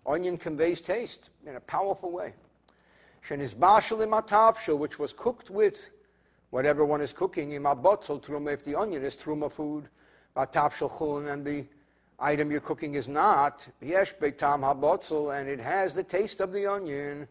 Onion 0.05 0.37
conveys 0.37 0.81
taste 0.81 1.29
in 1.45 1.55
a 1.55 1.59
powerful 1.59 2.11
way. 2.11 2.33
Which 3.29 4.99
was 4.99 5.13
cooked 5.13 5.49
with 5.49 5.89
whatever 6.49 6.85
one 6.85 7.01
is 7.01 7.13
cooking, 7.13 7.51
truma, 8.19 8.53
if 8.53 8.63
the 8.63 8.75
onion 8.75 9.03
is 9.03 9.15
truma 9.15 9.51
food, 9.51 9.87
and 10.35 11.45
the 11.45 11.65
item 12.19 12.51
you're 12.51 12.59
cooking 12.59 12.93
is 12.93 13.07
not, 13.07 13.67
yesh 13.81 14.13
beitam 14.15 14.61
habotzel, 14.61 15.39
and 15.39 15.49
it 15.49 15.59
has 15.59 15.95
the 15.95 16.03
taste 16.03 16.41
of 16.41 16.51
the 16.51 16.67
onion, 16.67 17.27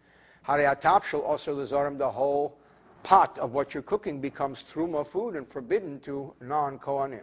also 0.48 1.54
the 1.98 2.10
whole 2.10 2.58
pot 3.02 3.38
of 3.38 3.52
what 3.52 3.74
you're 3.74 3.82
cooking 3.82 4.20
becomes 4.20 4.62
truma 4.62 5.06
food 5.06 5.36
and 5.36 5.48
forbidden 5.48 6.00
to 6.00 6.34
non-kohanim. 6.40 7.22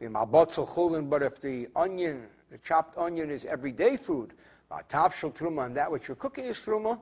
But 0.00 1.22
if 1.22 1.40
the 1.40 1.68
onion, 1.74 2.26
the 2.50 2.58
chopped 2.58 2.98
onion 2.98 3.30
is 3.30 3.44
everyday 3.44 3.96
food, 3.96 4.34
tapshel 4.90 5.32
truma, 5.32 5.66
and 5.66 5.76
that 5.76 5.90
which 5.90 6.08
you're 6.08 6.16
cooking 6.16 6.44
is 6.44 6.58
truma, 6.58 6.98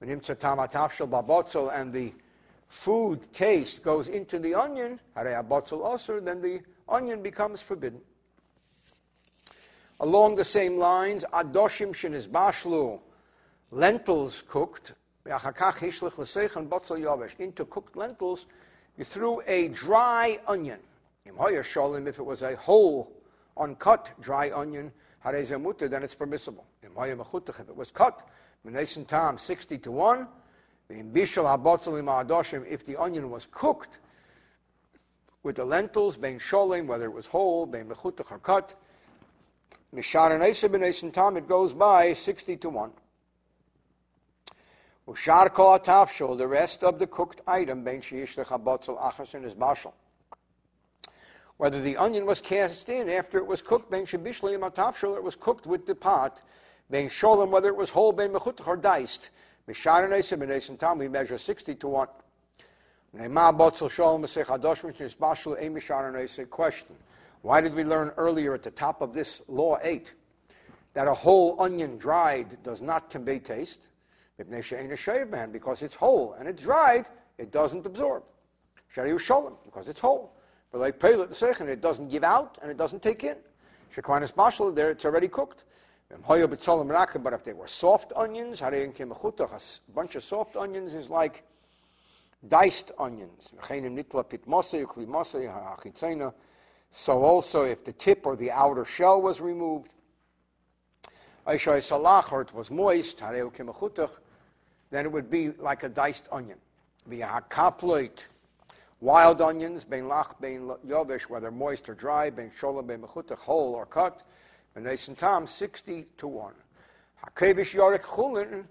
and 0.00 1.92
the 1.92 2.12
food 2.68 3.32
taste 3.32 3.82
goes 3.82 4.08
into 4.08 4.38
the 4.38 4.54
onion, 4.54 4.98
then 5.14 6.42
the 6.42 6.60
onion 6.88 7.22
becomes 7.22 7.62
forbidden. 7.62 8.00
Along 10.00 10.34
the 10.34 10.44
same 10.44 10.78
lines, 10.78 11.24
adoshim 11.32 11.92
shenis 11.92 12.26
bashlu, 12.26 13.00
lentils 13.70 14.42
cooked, 14.48 14.94
into 17.38 17.64
cooked 17.66 17.96
lentils, 17.96 18.46
you 18.96 19.04
threw 19.04 19.40
a 19.46 19.68
dry 19.68 20.40
onion. 20.46 20.80
If 21.24 22.18
it 22.18 22.24
was 22.24 22.42
a 22.42 22.56
whole, 22.56 23.12
uncut 23.56 24.10
dry 24.20 24.50
onion, 24.50 24.92
then 25.24 26.02
it's 26.02 26.14
permissible. 26.14 26.66
If 26.82 26.90
it 26.90 27.76
was 27.76 27.90
cut, 27.92 28.28
tam 29.06 29.38
60 29.38 29.78
to 29.78 29.90
1. 29.92 30.28
If 30.88 31.14
the 32.84 32.96
onion 32.98 33.30
was 33.30 33.46
cooked 33.50 34.00
with 35.42 35.56
the 35.56 35.64
lentils, 35.64 36.16
bein 36.16 36.38
sholim, 36.38 36.86
whether 36.86 37.04
it 37.06 37.12
was 37.12 37.26
whole, 37.26 37.66
bein 37.66 37.86
mechutach 37.88 38.30
or 38.30 38.38
cut, 38.38 38.74
it 39.94 41.48
goes 41.48 41.72
by 41.72 42.12
60 42.12 42.56
to 42.56 42.68
1. 42.68 42.92
Ushar 45.08 45.50
kol 45.52 45.78
the 46.36 46.46
rest 46.46 46.84
of 46.84 46.98
the 46.98 47.06
cooked 47.06 47.40
item, 47.46 47.82
ben 47.82 48.00
sheyishlech 48.00 48.46
habotzel 48.46 49.00
achas 49.00 49.34
in 49.34 49.42
his 49.42 49.54
bashal. 49.54 49.92
whether 51.56 51.80
the 51.80 51.96
onion 51.96 52.24
was 52.24 52.40
cast 52.40 52.88
in 52.88 53.08
after 53.08 53.38
it 53.38 53.46
was 53.46 53.62
cooked, 53.62 53.90
ben 53.90 54.06
shabishli 54.06 54.56
matapshul, 54.58 55.16
it 55.16 55.22
was 55.22 55.34
cooked 55.34 55.66
with 55.66 55.86
the 55.86 55.94
pot, 55.94 56.40
ben 56.88 57.08
sholem, 57.08 57.50
whether 57.50 57.68
it 57.68 57.76
was 57.76 57.90
whole, 57.90 58.12
ben 58.12 58.32
mechutach, 58.32 58.66
or 58.66 58.76
diced. 58.76 59.30
Misharanaysim 59.68 60.42
and 60.42 60.50
Asim 60.50 60.78
Tam, 60.78 60.98
we 60.98 61.08
measure 61.08 61.38
60 61.38 61.74
to 61.76 61.88
1. 61.88 62.08
Question. 66.50 66.96
Why 67.42 67.60
did 67.60 67.74
we 67.74 67.84
learn 67.84 68.12
earlier 68.16 68.54
at 68.54 68.62
the 68.62 68.70
top 68.70 69.02
of 69.02 69.12
this 69.12 69.42
law 69.48 69.78
8 69.82 70.12
that 70.94 71.06
a 71.06 71.14
whole 71.14 71.60
onion 71.60 71.98
dried 71.98 72.62
does 72.62 72.80
not 72.80 73.10
convey 73.10 73.38
taste? 73.38 73.88
Because 74.48 75.82
it's 75.82 75.94
whole 75.94 76.34
and 76.38 76.48
it's 76.48 76.62
dried, 76.62 77.06
it 77.38 77.50
doesn't 77.50 77.86
absorb. 77.86 78.22
Because 78.94 79.88
it's 79.88 80.00
whole. 80.00 80.32
But 80.70 80.80
like 80.80 80.98
Pelet 80.98 81.30
Sechem, 81.30 81.68
it 81.68 81.80
doesn't 81.80 82.08
give 82.08 82.24
out 82.24 82.58
and 82.62 82.70
it 82.70 82.76
doesn't 82.76 83.02
take 83.02 83.24
in. 83.24 83.36
Shekwanis 83.94 84.32
Mashal, 84.32 84.74
there 84.74 84.90
it's 84.90 85.04
already 85.04 85.28
cooked. 85.28 85.64
But 86.26 86.40
if 86.42 87.44
they 87.44 87.52
were 87.52 87.66
soft 87.66 88.12
onions, 88.14 88.60
a 88.60 88.88
bunch 89.94 90.14
of 90.14 90.22
soft 90.22 90.56
onions 90.56 90.94
is 90.94 91.08
like 91.08 91.42
diced 92.48 92.92
onions. 92.98 93.50
So 96.90 97.22
also 97.22 97.62
if 97.62 97.84
the 97.84 97.92
tip 97.92 98.26
or 98.26 98.36
the 98.36 98.50
outer 98.50 98.84
shell 98.84 99.22
was 99.22 99.40
removed, 99.40 99.90
or 101.46 101.54
it 101.54 102.52
was 102.54 102.70
moist, 102.70 103.22
then 104.92 105.04
it 105.04 105.10
would 105.10 105.28
be 105.28 105.50
like 105.50 105.82
a 105.82 105.88
diced 105.88 106.28
onion. 106.30 106.58
Be 107.08 107.22
a 107.22 107.42
kaploit 107.50 108.26
Wild 109.02 109.40
onions, 109.40 109.84
bein 109.84 110.04
lach, 110.04 110.40
bein 110.40 110.70
yovish, 110.86 111.22
whether 111.22 111.50
moist 111.50 111.88
or 111.88 111.94
dry, 111.94 112.30
bein 112.30 112.52
sholem, 112.56 112.86
bein 112.86 113.00
mechutach, 113.00 113.36
whole 113.36 113.74
or 113.74 113.84
cut, 113.84 114.22
and 114.76 114.86
and 114.86 115.18
tam, 115.18 115.44
60 115.44 116.06
to 116.18 116.28
1. 116.28 116.54
Hakevish 117.26 117.74
yorek 117.74 118.02
chulin, 118.02 118.64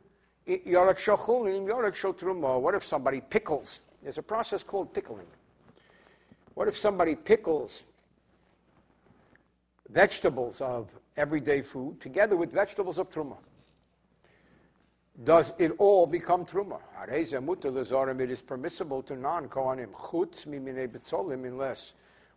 yorek 0.47 0.97
shachulin, 0.97 1.67
yorek 1.67 1.95
shotruma. 1.95 2.61
What 2.61 2.75
if 2.75 2.85
somebody 2.85 3.19
pickles? 3.19 3.81
There's 4.01 4.19
a 4.19 4.23
process 4.23 4.63
called 4.63 4.93
pickling. 4.93 5.27
What 6.53 6.69
if 6.69 6.77
somebody 6.77 7.15
pickles 7.15 7.83
vegetables 9.89 10.61
of 10.61 10.87
everyday 11.17 11.61
food 11.61 11.99
together 11.99 12.37
with 12.37 12.53
vegetables 12.53 12.97
of 12.97 13.11
truma? 13.11 13.35
Does 15.23 15.53
it 15.59 15.71
all 15.77 16.07
become 16.07 16.45
truma? 16.45 16.79
It 17.07 18.31
is 18.31 18.41
permissible 18.41 19.03
to 19.03 19.15
non-kohanim 19.15 19.91
chutz 19.93 20.45
mimine 20.47 20.87
betzolim 20.87 21.45
unless 21.45 21.93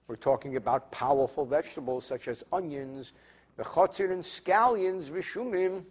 we're 0.06 0.16
talking 0.16 0.56
about 0.56 0.90
powerful 0.92 1.46
vegetables 1.46 2.04
such 2.04 2.28
as 2.28 2.44
onions, 2.52 3.12
bechotzir 3.58 4.12
and 4.12 4.22
scallions, 4.22 5.10
vishumim. 5.10 5.84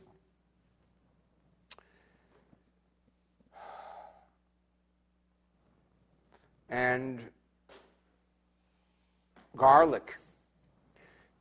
And 6.69 7.21
garlic. 9.55 10.17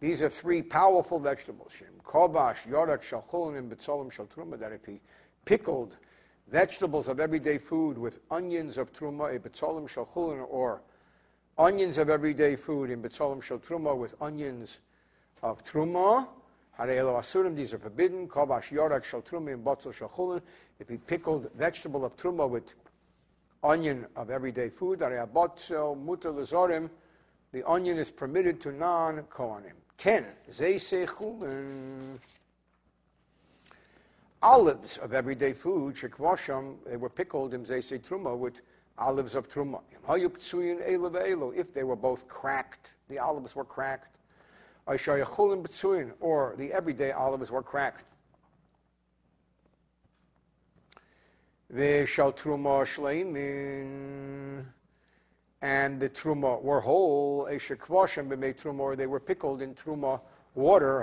These 0.00 0.20
are 0.22 0.28
three 0.28 0.62
powerful 0.62 1.18
vegetables. 1.18 1.72
Kobash, 2.04 2.66
yorak, 2.68 3.02
shalchulin, 3.02 3.58
and 3.58 3.70
betzolim 3.70 4.12
shaltruma, 4.12 4.58
that 4.58 4.72
if 4.72 4.84
he 4.84 5.00
pickled 5.44 5.96
vegetables 6.48 7.08
of 7.08 7.18
everyday 7.20 7.58
food 7.58 7.96
with 7.98 8.18
onions 8.30 8.78
of 8.78 8.92
truma, 8.92 9.34
a 9.34 9.38
betzolim 9.38 9.88
shalchulin, 9.88 10.46
or 10.48 10.82
onions 11.58 11.98
of 11.98 12.10
everyday 12.10 12.56
food 12.56 12.90
in 12.90 13.02
betzolim 13.02 13.42
shal 13.42 13.58
truma 13.58 13.96
with 13.96 14.14
onions 14.20 14.78
of 15.42 15.64
truma. 15.64 16.26
Asurim, 16.78 17.54
these 17.54 17.74
are 17.74 17.78
forbidden. 17.78 18.26
Kabash 18.26 18.70
yorak 18.72 19.04
shal 19.04 19.22
in 19.48 19.62
botzol 19.62 19.94
shalchulin. 19.94 20.42
If 20.78 20.88
he 20.88 20.96
pickled 20.96 21.50
vegetable 21.54 22.04
of 22.04 22.16
truma 22.16 22.48
with 22.48 22.72
onion 23.62 24.06
of 24.16 24.30
everyday 24.30 24.68
food, 24.68 25.00
mutar 25.00 26.32
lezorim, 26.34 26.90
the 27.52 27.62
onion 27.68 27.98
is 27.98 28.10
permitted 28.10 28.60
to 28.62 28.72
non-kohanim. 28.72 29.74
Ten, 29.98 30.26
zeisei 30.50 31.06
chulin 31.06 32.18
olives 34.42 34.98
of 34.98 35.12
everyday 35.12 35.52
food, 35.52 35.94
shekwasham, 35.94 36.76
they 36.84 36.96
were 36.96 37.08
pickled 37.08 37.54
in 37.54 37.64
zese 37.64 38.00
truma 38.00 38.36
with 38.36 38.60
olives 38.98 39.34
of 39.34 39.48
truma. 39.48 39.80
If 41.56 41.72
they 41.72 41.84
were 41.84 41.96
both 41.96 42.28
cracked, 42.28 42.94
the 43.08 43.18
olives 43.18 43.54
were 43.54 43.64
cracked. 43.64 44.18
Or 44.86 46.54
the 46.58 46.72
everyday 46.72 47.12
olives 47.12 47.50
were 47.50 47.62
cracked. 47.62 48.04
And 55.62 56.00
the 56.00 56.10
truma 56.10 56.60
were 56.60 56.80
whole. 56.80 57.44
They 57.46 59.06
were 59.06 59.20
pickled 59.20 59.62
in 59.62 59.74
truma 59.74 60.20
water. 60.54 61.02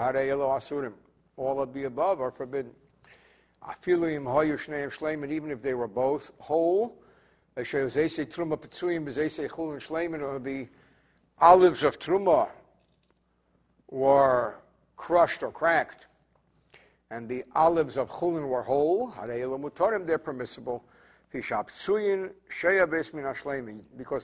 All 1.38 1.62
of 1.62 1.73
the 1.73 1.86
above 1.86 2.19
are 2.21 2.32
forbidden. 2.32 2.71
Even 3.62 5.52
if 5.52 5.62
they 5.62 5.74
were 5.74 5.88
both 5.88 6.32
whole. 6.39 7.02
Or 7.56 7.63
the 7.63 7.88
olives 11.41 11.84
of 11.84 12.00
truma 12.00 12.50
were 13.89 14.60
crushed 14.95 15.43
or 15.43 15.52
cracked, 15.52 16.08
and 17.12 17.28
the 17.28 17.43
olives 17.56 17.98
of 17.98 18.10
chulin 18.10 18.48
were 18.48 18.63
whole. 18.63 19.08
They're 19.08 20.17
permissible. 20.17 20.86
Because 21.32 21.86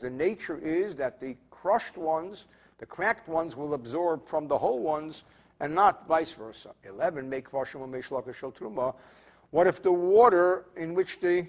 the 0.02 0.10
nature 0.10 0.58
is 0.58 0.96
that 0.96 1.20
the 1.20 1.38
crushed 1.52 1.98
ones, 1.98 2.46
the 2.78 2.86
cracked 2.86 3.28
ones, 3.28 3.56
will 3.56 3.74
absorb 3.74 4.28
from 4.28 4.48
the 4.48 4.58
whole 4.58 4.82
ones 4.82 5.24
and 5.60 5.76
not 5.76 6.08
vice 6.08 6.34
versa. 6.34 6.74
11, 6.84 7.30
make 7.30 7.50
What 9.52 9.68
if 9.68 9.82
the 9.82 9.92
water 9.92 10.66
in 10.76 10.94
which 10.94 11.20
the 11.20 11.48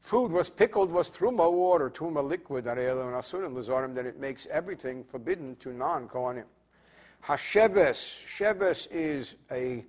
food 0.00 0.30
was 0.30 0.48
pickled 0.48 0.90
was 0.90 1.10
truma 1.10 1.52
water, 1.52 1.90
truma 1.90 2.22
liquid, 2.26 2.64
then 2.64 4.06
it 4.06 4.20
makes 4.20 4.46
everything 4.50 5.04
forbidden 5.04 5.56
to 5.56 5.72
non-kohanim. 5.72 6.44
Hashebes, 7.24 8.24
shebes 8.26 8.86
is 8.92 9.34
a 9.50 9.84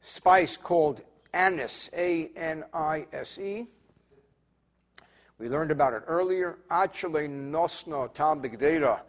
spice 0.00 0.56
called 0.56 1.02
anise, 1.34 1.90
A-N-I-S-E. 1.92 3.66
We 5.38 5.48
learned 5.48 5.72
about 5.72 5.92
it 5.92 6.04
earlier. 6.06 6.58
Achale 6.70 7.28
nosno 7.28 8.12
tam 8.14 8.40
bigdata. 8.40 9.00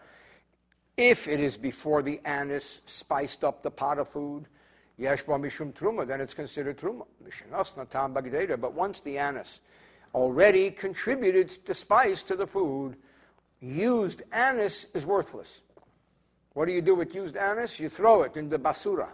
If 0.97 1.27
it 1.27 1.39
is 1.39 1.55
before 1.55 2.01
the 2.01 2.19
anise 2.25 2.81
spiced 2.85 3.43
up 3.43 3.61
the 3.63 3.71
pot 3.71 3.99
of 3.99 4.09
food, 4.09 4.47
Yeshba 4.99 5.39
Mishum 5.39 5.73
Truma, 5.73 6.07
then 6.07 6.21
it's 6.21 6.33
considered 6.33 6.77
Truma. 6.77 7.05
Mishanas 7.23 7.73
Natam 7.73 8.13
Bagdata. 8.13 8.59
But 8.59 8.73
once 8.73 9.01
the 9.01 9.17
anise 9.17 9.59
already 10.13 10.71
contributed 10.71 11.49
the 11.65 11.73
spice 11.73 12.23
to 12.23 12.35
the 12.35 12.47
food, 12.47 12.95
used 13.59 14.23
anise 14.31 14.85
is 14.93 15.05
worthless. 15.05 15.61
What 16.53 16.67
do 16.67 16.71
you 16.71 16.81
do 16.81 16.95
with 16.95 17.13
used 17.13 17.35
anise? 17.35 17.79
You 17.79 17.89
throw 17.89 18.23
it 18.23 18.37
in 18.37 18.47
the 18.47 18.57
basura. 18.57 19.09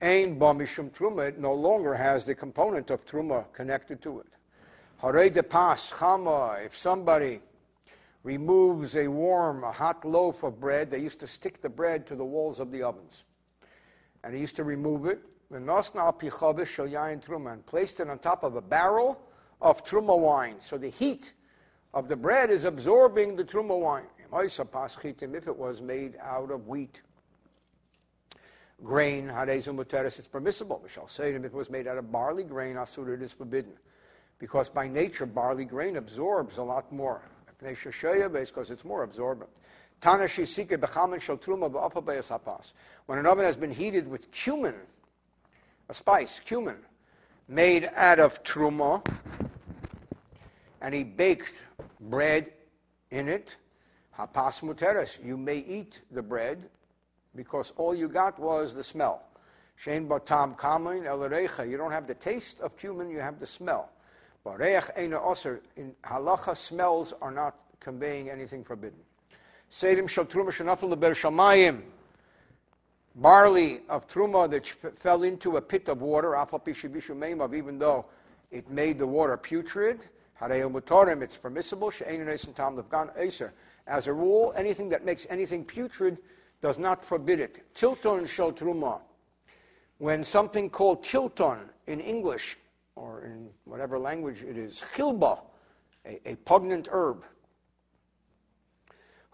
Ain 0.00 0.38
ba 0.38 0.46
mishum 0.46 0.90
truma, 0.90 1.28
it 1.28 1.38
no 1.38 1.52
longer 1.52 1.94
has 1.94 2.24
the 2.24 2.34
component 2.34 2.88
of 2.88 3.04
truma 3.04 3.44
connected 3.52 4.00
to 4.00 4.20
it. 4.20 4.26
Hare 5.02 5.28
de 5.28 5.42
pas 5.42 5.92
chama, 5.92 6.64
if 6.64 6.76
somebody 6.76 7.40
removes 8.22 8.96
a 8.96 9.08
warm, 9.08 9.64
a 9.64 9.72
hot 9.72 10.06
loaf 10.06 10.42
of 10.42 10.58
bread, 10.58 10.90
they 10.90 10.98
used 10.98 11.20
to 11.20 11.26
stick 11.26 11.60
the 11.60 11.68
bread 11.68 12.06
to 12.06 12.16
the 12.16 12.24
walls 12.24 12.60
of 12.60 12.70
the 12.70 12.82
ovens 12.82 13.24
and 14.24 14.34
he 14.34 14.40
used 14.40 14.56
to 14.56 14.64
remove 14.64 15.06
it, 15.06 15.20
and 15.50 15.66
placed 17.66 18.00
it 18.00 18.08
on 18.08 18.18
top 18.18 18.44
of 18.44 18.56
a 18.56 18.60
barrel 18.60 19.20
of 19.60 19.84
truma 19.84 20.18
wine. 20.18 20.56
So 20.60 20.78
the 20.78 20.90
heat 20.90 21.32
of 21.92 22.08
the 22.08 22.16
bread 22.16 22.50
is 22.50 22.64
absorbing 22.64 23.36
the 23.36 23.44
truma 23.44 23.78
wine. 23.78 24.06
If 24.32 25.46
it 25.48 25.56
was 25.56 25.80
made 25.80 26.16
out 26.22 26.50
of 26.50 26.68
wheat, 26.68 27.02
grain, 28.84 29.30
it's 29.30 30.28
permissible. 30.28 30.80
We 30.82 30.88
shall 30.88 31.08
say 31.08 31.34
if 31.34 31.44
it 31.44 31.52
was 31.52 31.68
made 31.68 31.88
out 31.88 31.98
of 31.98 32.12
barley 32.12 32.44
grain, 32.44 32.76
asur, 32.76 33.12
it 33.12 33.22
is 33.22 33.32
forbidden. 33.32 33.72
Because 34.38 34.68
by 34.68 34.86
nature, 34.86 35.26
barley 35.26 35.64
grain 35.64 35.96
absorbs 35.96 36.58
a 36.58 36.62
lot 36.62 36.92
more. 36.92 37.22
Because 37.58 38.70
it's 38.70 38.84
more 38.84 39.02
absorbent. 39.02 39.50
When 40.02 40.20
an 43.18 43.26
oven 43.26 43.44
has 43.44 43.56
been 43.56 43.70
heated 43.70 44.08
with 44.08 44.30
cumin, 44.30 44.74
a 45.88 45.94
spice, 45.94 46.40
cumin, 46.44 46.76
made 47.48 47.90
out 47.94 48.18
of 48.18 48.42
truma, 48.42 49.04
and 50.80 50.94
he 50.94 51.04
baked 51.04 51.52
bread 52.00 52.52
in 53.10 53.28
it, 53.28 53.56
Hapas 54.18 54.62
muteres, 54.62 55.22
you 55.24 55.36
may 55.36 55.58
eat 55.58 56.00
the 56.10 56.22
bread 56.22 56.68
because 57.36 57.72
all 57.76 57.94
you 57.94 58.08
got 58.08 58.38
was 58.38 58.74
the 58.74 58.82
smell. 58.82 59.22
Shein 59.82 60.08
batam 60.08 60.56
kamin 60.56 61.06
el 61.06 61.66
You 61.66 61.76
don't 61.76 61.92
have 61.92 62.06
the 62.06 62.14
taste 62.14 62.60
of 62.60 62.76
cumin, 62.76 63.10
you 63.10 63.20
have 63.20 63.38
the 63.38 63.46
smell. 63.46 63.90
Bareich 64.44 64.90
ena 64.96 65.20
oser. 65.22 65.60
In 65.76 65.94
halacha, 66.04 66.56
smells 66.56 67.12
are 67.20 67.30
not 67.30 67.56
conveying 67.80 68.30
anything 68.30 68.64
forbidden. 68.64 68.98
Sedim 69.70 70.08
shal 70.08 70.24
truma 70.24 70.50
leber 70.50 71.14
shamayim. 71.14 71.82
Barley 73.14 73.80
of 73.88 74.06
truma 74.06 74.50
that 74.50 74.66
fell 74.98 75.22
into 75.22 75.56
a 75.56 75.60
pit 75.60 75.88
of 75.88 76.00
water, 76.00 76.36
even 76.36 77.78
though 77.78 78.06
it 78.50 78.70
made 78.70 78.98
the 78.98 79.06
water 79.06 79.36
putrid. 79.36 80.06
It's 80.42 81.36
permissible. 81.36 81.92
As 83.86 84.06
a 84.06 84.12
rule, 84.12 84.52
anything 84.56 84.88
that 84.88 85.04
makes 85.04 85.26
anything 85.28 85.64
putrid 85.64 86.18
does 86.60 86.78
not 86.78 87.04
forbid 87.04 87.40
it. 87.40 87.74
Tilton 87.74 88.26
shel 88.26 88.52
truma. 88.52 89.00
When 89.98 90.24
something 90.24 90.70
called 90.70 91.04
tilton 91.04 91.58
in 91.86 92.00
English, 92.00 92.56
or 92.96 93.22
in 93.24 93.50
whatever 93.64 93.98
language 93.98 94.42
it 94.42 94.56
is, 94.56 94.82
chilba, 94.94 95.40
a, 96.06 96.20
a 96.30 96.36
pungent 96.36 96.88
herb, 96.90 97.24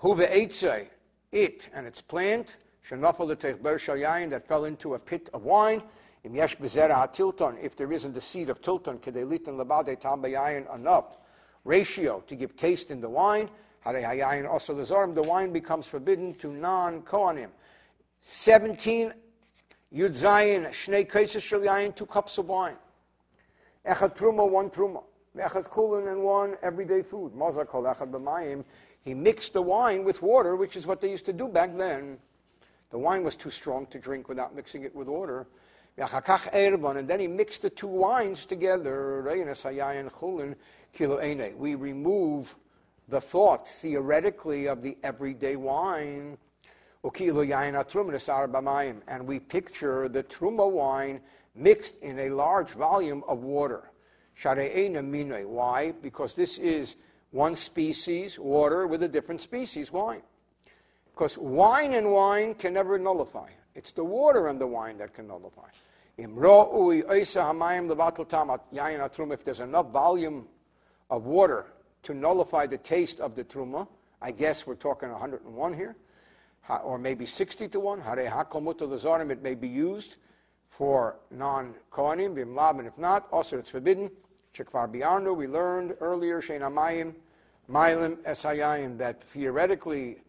huve 0.02 0.28
eitze, 0.30 0.88
it 1.32 1.68
and 1.74 1.86
its 1.86 2.00
plant, 2.00 2.56
shenafel 2.88 3.34
shayayin 3.36 4.30
that 4.30 4.46
fell 4.46 4.64
into 4.64 4.94
a 4.94 4.98
pit 4.98 5.28
of 5.34 5.44
wine, 5.44 5.82
im 6.24 6.34
yesh 6.34 6.56
bezera 6.56 7.12
tilton, 7.12 7.56
if 7.62 7.76
there 7.76 7.92
isn't 7.92 8.12
the 8.12 8.20
seed 8.20 8.48
of 8.48 8.60
tilton, 8.60 8.98
kedelitan 8.98 9.56
labade 9.56 9.98
tam 10.00 10.24
enough 10.24 11.18
ratio 11.64 12.20
to 12.26 12.34
give 12.34 12.56
taste 12.56 12.90
in 12.90 13.00
the 13.00 13.08
wine, 13.08 13.48
also 13.84 14.74
the 14.74 15.22
wine 15.22 15.52
becomes 15.52 15.86
forbidden 15.86 16.34
to 16.34 16.48
non-Kohanim. 16.48 17.50
17 18.20 19.12
Yud 19.94 20.10
Zayin, 20.10 20.68
Shnei 20.70 21.06
Kaisis 21.08 21.42
Shel 21.42 21.60
Yayin, 21.60 21.94
two 21.94 22.06
cups 22.06 22.38
of 22.38 22.48
wine. 22.48 22.74
Echad 23.86 24.16
Truma, 24.16 24.48
one 24.48 24.68
Truma. 24.70 25.04
Echad 25.36 25.70
Kulin 25.70 26.08
and 26.08 26.20
one 26.24 26.56
everyday 26.62 27.02
food. 27.02 27.32
Mazar 27.32 27.64
Kol 27.68 27.84
Echad 27.84 28.10
B'mayim. 28.10 28.64
He 29.06 29.14
mixed 29.14 29.52
the 29.52 29.62
wine 29.62 30.02
with 30.02 30.20
water, 30.20 30.56
which 30.56 30.76
is 30.76 30.84
what 30.84 31.00
they 31.00 31.08
used 31.08 31.26
to 31.26 31.32
do 31.32 31.46
back 31.46 31.76
then. 31.76 32.18
The 32.90 32.98
wine 32.98 33.22
was 33.22 33.36
too 33.36 33.50
strong 33.50 33.86
to 33.86 34.00
drink 34.00 34.28
without 34.28 34.52
mixing 34.56 34.82
it 34.82 34.92
with 34.96 35.06
water. 35.06 35.46
And 35.96 37.08
then 37.08 37.20
he 37.20 37.28
mixed 37.28 37.62
the 37.62 37.70
two 37.70 37.86
wines 37.86 38.44
together. 38.46 39.22
We 41.56 41.74
remove 41.76 42.56
the 43.08 43.20
thought, 43.20 43.68
theoretically, 43.68 44.66
of 44.66 44.82
the 44.82 44.98
everyday 45.04 45.54
wine. 45.54 46.36
And 47.04 47.12
we 49.24 49.38
picture 49.38 50.08
the 50.08 50.24
truma 50.24 50.68
wine 50.68 51.20
mixed 51.54 51.96
in 51.98 52.18
a 52.18 52.30
large 52.30 52.70
volume 52.70 53.22
of 53.28 53.44
water. 53.44 53.88
Why? 54.42 55.92
Because 56.02 56.34
this 56.34 56.58
is 56.58 56.96
one 57.32 57.56
species, 57.56 58.38
water, 58.38 58.86
with 58.86 59.02
a 59.02 59.08
different 59.08 59.40
species, 59.40 59.92
wine. 59.92 60.22
Because 61.12 61.36
wine 61.38 61.94
and 61.94 62.12
wine 62.12 62.54
can 62.54 62.74
never 62.74 62.98
nullify. 62.98 63.48
It's 63.74 63.92
the 63.92 64.04
water 64.04 64.48
and 64.48 64.60
the 64.60 64.66
wine 64.66 64.98
that 64.98 65.14
can 65.14 65.26
nullify. 65.26 65.68
If 66.18 66.30
there's 69.44 69.60
enough 69.60 69.90
volume 69.90 70.48
of 71.10 71.24
water 71.26 71.66
to 72.04 72.14
nullify 72.14 72.66
the 72.66 72.78
taste 72.78 73.20
of 73.20 73.34
the 73.34 73.44
truma, 73.44 73.86
I 74.22 74.30
guess 74.30 74.66
we're 74.66 74.76
talking 74.76 75.10
101 75.10 75.74
here, 75.74 75.94
or 76.82 76.98
maybe 76.98 77.26
60 77.26 77.68
to 77.68 77.80
1. 77.80 78.00
It 78.00 79.42
may 79.42 79.54
be 79.54 79.68
used 79.68 80.16
for 80.70 81.16
non-Kohanim, 81.30 82.34
bimlab, 82.34 82.78
and 82.78 82.88
if 82.88 82.96
not, 82.96 83.28
also 83.30 83.58
it's 83.58 83.70
forbidden. 83.70 84.10
Shekvar 84.56 84.90
biarnu, 84.90 85.36
we 85.36 85.46
learned 85.46 85.96
earlier, 86.00 86.40
shenamayim, 86.40 87.14
milim 87.70 88.16
esayayim, 88.18 88.96
that 88.96 89.22
theoretically 89.22 90.22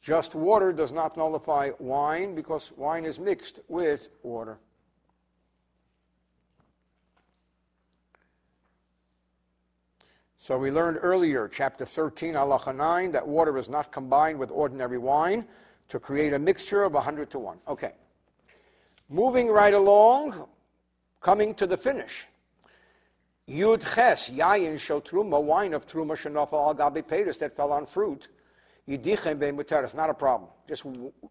just 0.00 0.34
water 0.36 0.72
does 0.72 0.92
not 0.92 1.16
nullify 1.16 1.70
wine 1.78 2.34
because 2.34 2.70
wine 2.76 3.04
is 3.04 3.18
mixed 3.18 3.60
with 3.68 4.10
water. 4.22 4.58
So 10.36 10.58
we 10.58 10.70
learned 10.70 10.98
earlier, 11.02 11.48
chapter 11.48 11.84
13, 11.84 12.34
halacha 12.34 12.74
9, 12.74 13.12
that 13.12 13.26
water 13.26 13.58
is 13.58 13.68
not 13.68 13.90
combined 13.90 14.38
with 14.38 14.50
ordinary 14.50 14.98
wine 14.98 15.46
to 15.88 15.98
create 15.98 16.32
a 16.32 16.38
mixture 16.38 16.82
of 16.82 16.94
100 16.94 17.30
to 17.30 17.38
1. 17.38 17.58
Okay. 17.68 17.92
Moving 19.08 19.48
right 19.48 19.74
along, 19.74 20.46
coming 21.20 21.54
to 21.54 21.66
the 21.66 21.76
finish. 21.76 22.26
Yud 23.48 23.94
ches, 23.94 24.30
yayin 24.30 24.78
shel 24.78 25.00
truma, 25.00 25.42
wine 25.42 25.74
of 25.74 25.86
truma 25.86 26.12
shenofal 26.12 26.52
al 26.52 26.74
gabi 26.74 27.38
that 27.38 27.56
fell 27.56 27.72
on 27.72 27.86
fruit. 27.86 28.28
Yidichem 28.88 29.38
be'muteres, 29.38 29.94
not 29.94 30.10
a 30.10 30.14
problem. 30.14 30.50
Just 30.68 30.84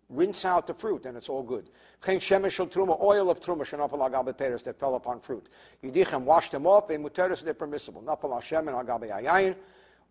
rinse 0.10 0.46
out 0.46 0.68
the 0.68 0.74
fruit 0.74 1.06
and 1.06 1.16
it's 1.16 1.30
all 1.30 1.44
good. 1.44 1.70
Chen 2.04 2.20
shemesh 2.20 2.52
shel 2.52 2.68
truma, 2.68 3.02
oil 3.02 3.30
of 3.30 3.40
truma 3.40 3.62
shenofal 3.62 4.02
al 4.02 4.24
gabi 4.24 4.64
that 4.64 4.80
fell 4.80 4.96
upon 4.96 5.22
fruit. 5.22 5.48
Yidichem, 5.84 6.24
wash 6.24 6.50
them 6.50 6.68
off, 6.68 6.88
be'muteres, 6.88 7.42
they're 7.44 7.54
permissible. 7.54 8.02
Nafal 8.02 8.34
al 8.34 8.42
shemen 8.42 8.74
al 8.74 8.84
gabi 8.84 9.10
yayin. 9.10 9.56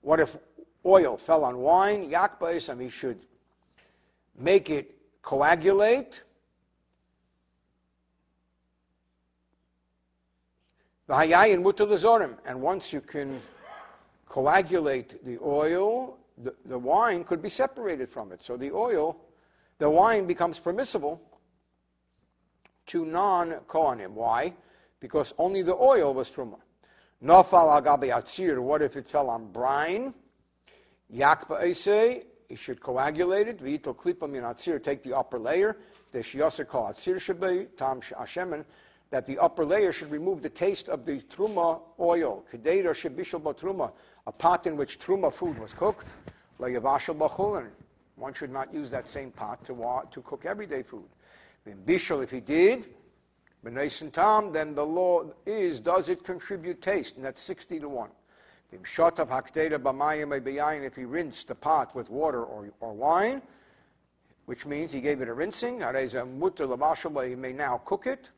What 0.00 0.20
if 0.20 0.36
oil 0.86 1.18
fell 1.18 1.44
on 1.44 1.58
wine? 1.58 2.08
Yak 2.08 2.40
ba'isam, 2.40 2.80
he 2.80 2.88
should 2.88 3.20
make 4.38 4.70
it 4.70 4.96
coagulate 5.22 6.22
And 11.11 12.62
once 12.62 12.92
you 12.92 13.01
can 13.01 13.40
coagulate 14.29 15.25
the 15.25 15.38
oil, 15.42 16.18
the, 16.38 16.55
the 16.64 16.79
wine 16.79 17.25
could 17.25 17.42
be 17.42 17.49
separated 17.49 18.09
from 18.09 18.31
it. 18.31 18.44
So 18.44 18.57
the 18.57 18.70
oil, 18.70 19.16
the 19.79 19.90
wine 19.90 20.27
becomes 20.27 20.61
permissible 20.61 21.20
to 22.87 23.05
non 23.05 23.55
Kohanim. 23.66 24.11
Why? 24.11 24.55
Because 25.01 25.35
only 25.38 25.62
the 25.62 25.75
oil 25.75 26.14
was 26.14 26.31
truma. 26.31 26.59
Agabe 27.23 28.11
atzir. 28.11 28.61
What 28.61 28.81
if 28.83 28.96
it 28.96 29.09
fell 29.09 29.29
on 29.31 29.51
brine? 29.51 30.14
Yakba 31.12 31.62
ese. 31.62 32.25
He 32.49 32.57
should 32.57 32.81
coagulate 32.81 33.49
it. 33.49 33.62
V'ito 33.62 33.96
klipa 33.96 34.31
min 34.31 34.42
atzir. 34.42 34.83
Take 34.83 35.03
the 35.03 35.16
upper 35.16 35.38
layer. 35.38 35.77
The 36.12 36.20
shiyoser 36.20 36.68
kol 36.68 36.85
atzir 36.85 37.16
shebe 37.16 37.68
tam 37.77 38.01
hashemen 38.01 38.64
that 39.11 39.27
the 39.27 39.38
upper 39.38 39.64
layer 39.64 39.92
should 39.92 40.11
remove 40.11 40.40
the 40.40 40.49
taste 40.49 40.88
of 40.88 41.05
the 41.05 41.20
truma 41.23 41.81
oil, 41.99 42.44
kedera 42.53 42.90
shebishal 42.94 43.40
truma, 43.57 43.90
a 44.27 44.33
pot 44.33 44.66
in 44.66 44.77
which 44.77 44.99
truma 44.99 45.33
food 45.33 45.59
was 45.59 45.73
cooked, 45.73 46.09
layavashal 46.61 47.16
bachulin. 47.16 47.70
One 48.16 48.33
should 48.35 48.53
not 48.53 48.73
use 48.73 48.90
that 48.90 49.09
same 49.09 49.31
pot 49.31 49.64
to, 49.64 49.75
wa- 49.75 50.03
to 50.03 50.20
cook 50.23 50.46
everyday 50.46 50.83
food. 50.83 51.09
Bishal, 51.87 52.23
if 52.23 52.31
he 52.31 52.40
did, 52.40 52.87
b'neisin 53.64 54.12
tam, 54.12 54.53
then 54.53 54.75
the 54.75 54.85
law 54.85 55.25
is, 55.44 55.81
does 55.81 56.09
it 56.09 56.23
contribute 56.23 56.81
taste? 56.81 57.16
And 57.16 57.25
that's 57.25 57.40
60 57.40 57.81
to 57.81 57.88
1. 57.88 58.11
If 58.73 58.96
he 60.96 61.05
rinsed 61.05 61.49
the 61.49 61.55
pot 61.57 61.94
with 61.94 62.11
water 62.11 62.44
or, 62.44 62.68
or 62.81 62.92
wine, 62.92 63.42
which 64.46 64.64
means 64.64 64.92
he 64.92 65.01
gave 65.01 65.20
it 65.20 65.29
a 65.29 65.35
rinsing, 65.35 65.81
he 65.81 67.35
may 67.35 67.53
now 67.53 67.81
cook 67.85 68.07
it. 68.07 68.29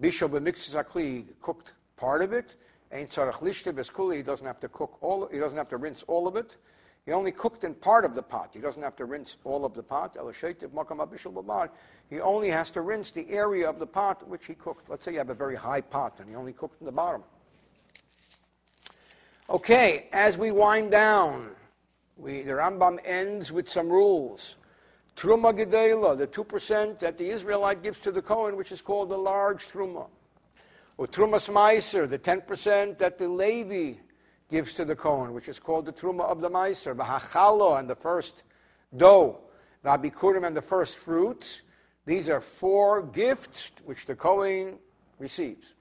Bishop 0.00 0.32
b'mixis 0.32 1.24
cooked 1.42 1.72
part 1.96 2.22
of 2.22 2.32
it. 2.32 2.54
Ain't 2.92 3.10
tzarach 3.10 3.40
lishte 3.40 3.72
beskuli. 3.72 4.16
He 4.16 4.22
doesn't 4.22 4.46
have 4.46 4.60
to 4.60 4.68
cook 4.68 4.98
all. 5.00 5.26
He 5.26 5.38
doesn't 5.38 5.58
have 5.58 5.68
to 5.70 5.76
rinse 5.76 6.04
all 6.06 6.26
of 6.26 6.36
it. 6.36 6.56
He 7.08 7.12
only 7.12 7.32
cooked 7.32 7.64
in 7.64 7.74
part 7.74 8.04
of 8.04 8.14
the 8.14 8.22
pot. 8.22 8.50
He 8.52 8.60
doesn't 8.60 8.82
have 8.82 8.94
to 8.96 9.06
rinse 9.06 9.38
all 9.42 9.64
of 9.64 9.72
the 9.72 9.82
pot. 9.82 10.14
He 12.10 12.20
only 12.20 12.50
has 12.50 12.70
to 12.70 12.80
rinse 12.82 13.10
the 13.10 13.30
area 13.30 13.66
of 13.66 13.78
the 13.78 13.86
pot 13.86 14.28
which 14.28 14.44
he 14.44 14.54
cooked. 14.54 14.90
Let's 14.90 15.06
say 15.06 15.12
you 15.12 15.18
have 15.18 15.30
a 15.30 15.34
very 15.34 15.56
high 15.56 15.80
pot 15.80 16.16
and 16.18 16.28
he 16.28 16.34
only 16.34 16.52
cooked 16.52 16.80
in 16.80 16.84
the 16.84 16.92
bottom. 16.92 17.22
Okay, 19.48 20.08
as 20.12 20.36
we 20.36 20.50
wind 20.50 20.90
down, 20.90 21.52
we, 22.18 22.42
the 22.42 22.52
Rambam 22.52 22.98
ends 23.06 23.50
with 23.50 23.66
some 23.66 23.88
rules. 23.88 24.56
Truma 25.18 25.52
Gedela, 25.52 26.16
the 26.16 26.28
2% 26.28 27.00
that 27.00 27.18
the 27.18 27.28
Israelite 27.28 27.82
gives 27.82 27.98
to 27.98 28.12
the 28.12 28.22
Kohen, 28.22 28.54
which 28.54 28.70
is 28.70 28.80
called 28.80 29.08
the 29.08 29.16
large 29.16 29.66
Truma. 29.66 30.06
Or 30.96 31.08
Truma 31.08 31.40
Meiser, 31.50 32.08
the 32.08 32.20
10% 32.20 32.98
that 32.98 33.18
the 33.18 33.26
Levi 33.26 33.98
gives 34.48 34.74
to 34.74 34.84
the 34.84 34.94
Kohen, 34.94 35.34
which 35.34 35.48
is 35.48 35.58
called 35.58 35.86
the 35.86 35.92
Truma 35.92 36.20
of 36.20 36.40
the 36.40 36.48
Meiser. 36.48 36.94
V'hachalo, 36.94 37.80
and 37.80 37.90
the 37.90 37.96
first 37.96 38.44
dough. 38.96 39.40
V'abikurim, 39.84 40.46
and 40.46 40.56
the 40.56 40.62
first 40.62 40.98
fruits. 40.98 41.62
These 42.06 42.28
are 42.28 42.40
four 42.40 43.02
gifts 43.02 43.72
which 43.86 44.06
the 44.06 44.14
Kohen 44.14 44.78
receives. 45.18 45.74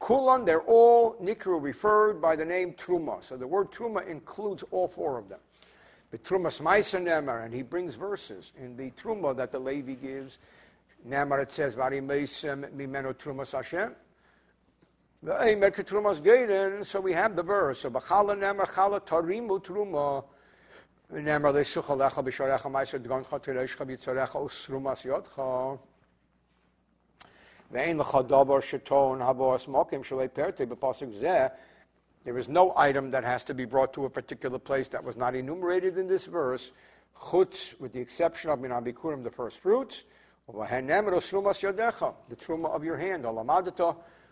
Kulan, 0.00 0.46
they're 0.46 0.62
all 0.62 1.16
Nikru 1.16 1.62
referred 1.62 2.22
by 2.22 2.34
the 2.34 2.44
name 2.46 2.72
Truma. 2.72 3.22
So 3.22 3.36
the 3.36 3.46
word 3.46 3.70
Truma 3.70 4.08
includes 4.08 4.64
all 4.70 4.88
four 4.88 5.18
of 5.18 5.28
them. 5.28 5.40
Betrumas 6.12 6.60
Maisa 6.60 7.00
Nemar, 7.02 7.44
and 7.44 7.52
he 7.52 7.62
brings 7.62 7.96
verses 7.96 8.52
in 8.56 8.76
the 8.76 8.90
Truma 8.92 9.34
that 9.36 9.50
the 9.50 9.58
Levi 9.58 9.94
gives. 9.94 10.38
Nemar, 11.06 11.42
it 11.42 11.50
says, 11.50 11.74
Vari 11.74 12.00
Meisem 12.00 12.70
Mimeno 12.70 13.12
Trumas 13.12 13.52
Hashem. 13.52 13.94
So 16.84 17.00
we 17.00 17.12
have 17.12 17.34
the 17.34 17.42
verse. 17.42 17.80
So 17.80 17.90
Bachala 17.90 18.36
Nemar 18.38 18.66
Chala 18.66 19.00
Tarimu 19.00 19.60
Truma. 19.64 20.24
Nemar 21.12 21.52
Lesucha 21.52 21.96
Lecha 21.96 22.22
B'Sharecha 22.24 22.70
Maisa 22.70 22.98
Dgoncha 23.00 23.40
Tereishcha 23.42 23.84
B'Tzarecha 23.84 24.38
Usrumas 24.44 25.02
Yodcha. 25.04 25.78
Ve'en 27.72 27.96
Lecha 28.00 28.22
Dabar 28.28 28.60
Sheton 28.60 29.18
Habos 29.18 29.66
Mokim 29.66 30.04
Shalei 30.04 30.28
Perte 30.28 30.66
B'Pasuk 30.66 31.12
Zeh. 31.20 31.50
There 32.26 32.36
is 32.38 32.48
no 32.48 32.72
item 32.76 33.12
that 33.12 33.22
has 33.22 33.44
to 33.44 33.54
be 33.54 33.66
brought 33.66 33.92
to 33.92 34.04
a 34.04 34.10
particular 34.10 34.58
place 34.58 34.88
that 34.88 35.04
was 35.04 35.16
not 35.16 35.36
enumerated 35.36 35.96
in 35.96 36.08
this 36.08 36.26
verse, 36.26 36.72
chutz, 37.16 37.78
with 37.78 37.92
the 37.92 38.00
exception 38.00 38.50
of 38.50 38.58
minabikurim, 38.58 39.22
the 39.22 39.30
first 39.30 39.60
fruits, 39.60 40.02
the 40.48 40.52
truma 40.52 42.74
of 42.74 42.82
your 42.82 42.96
hand. 42.96 43.24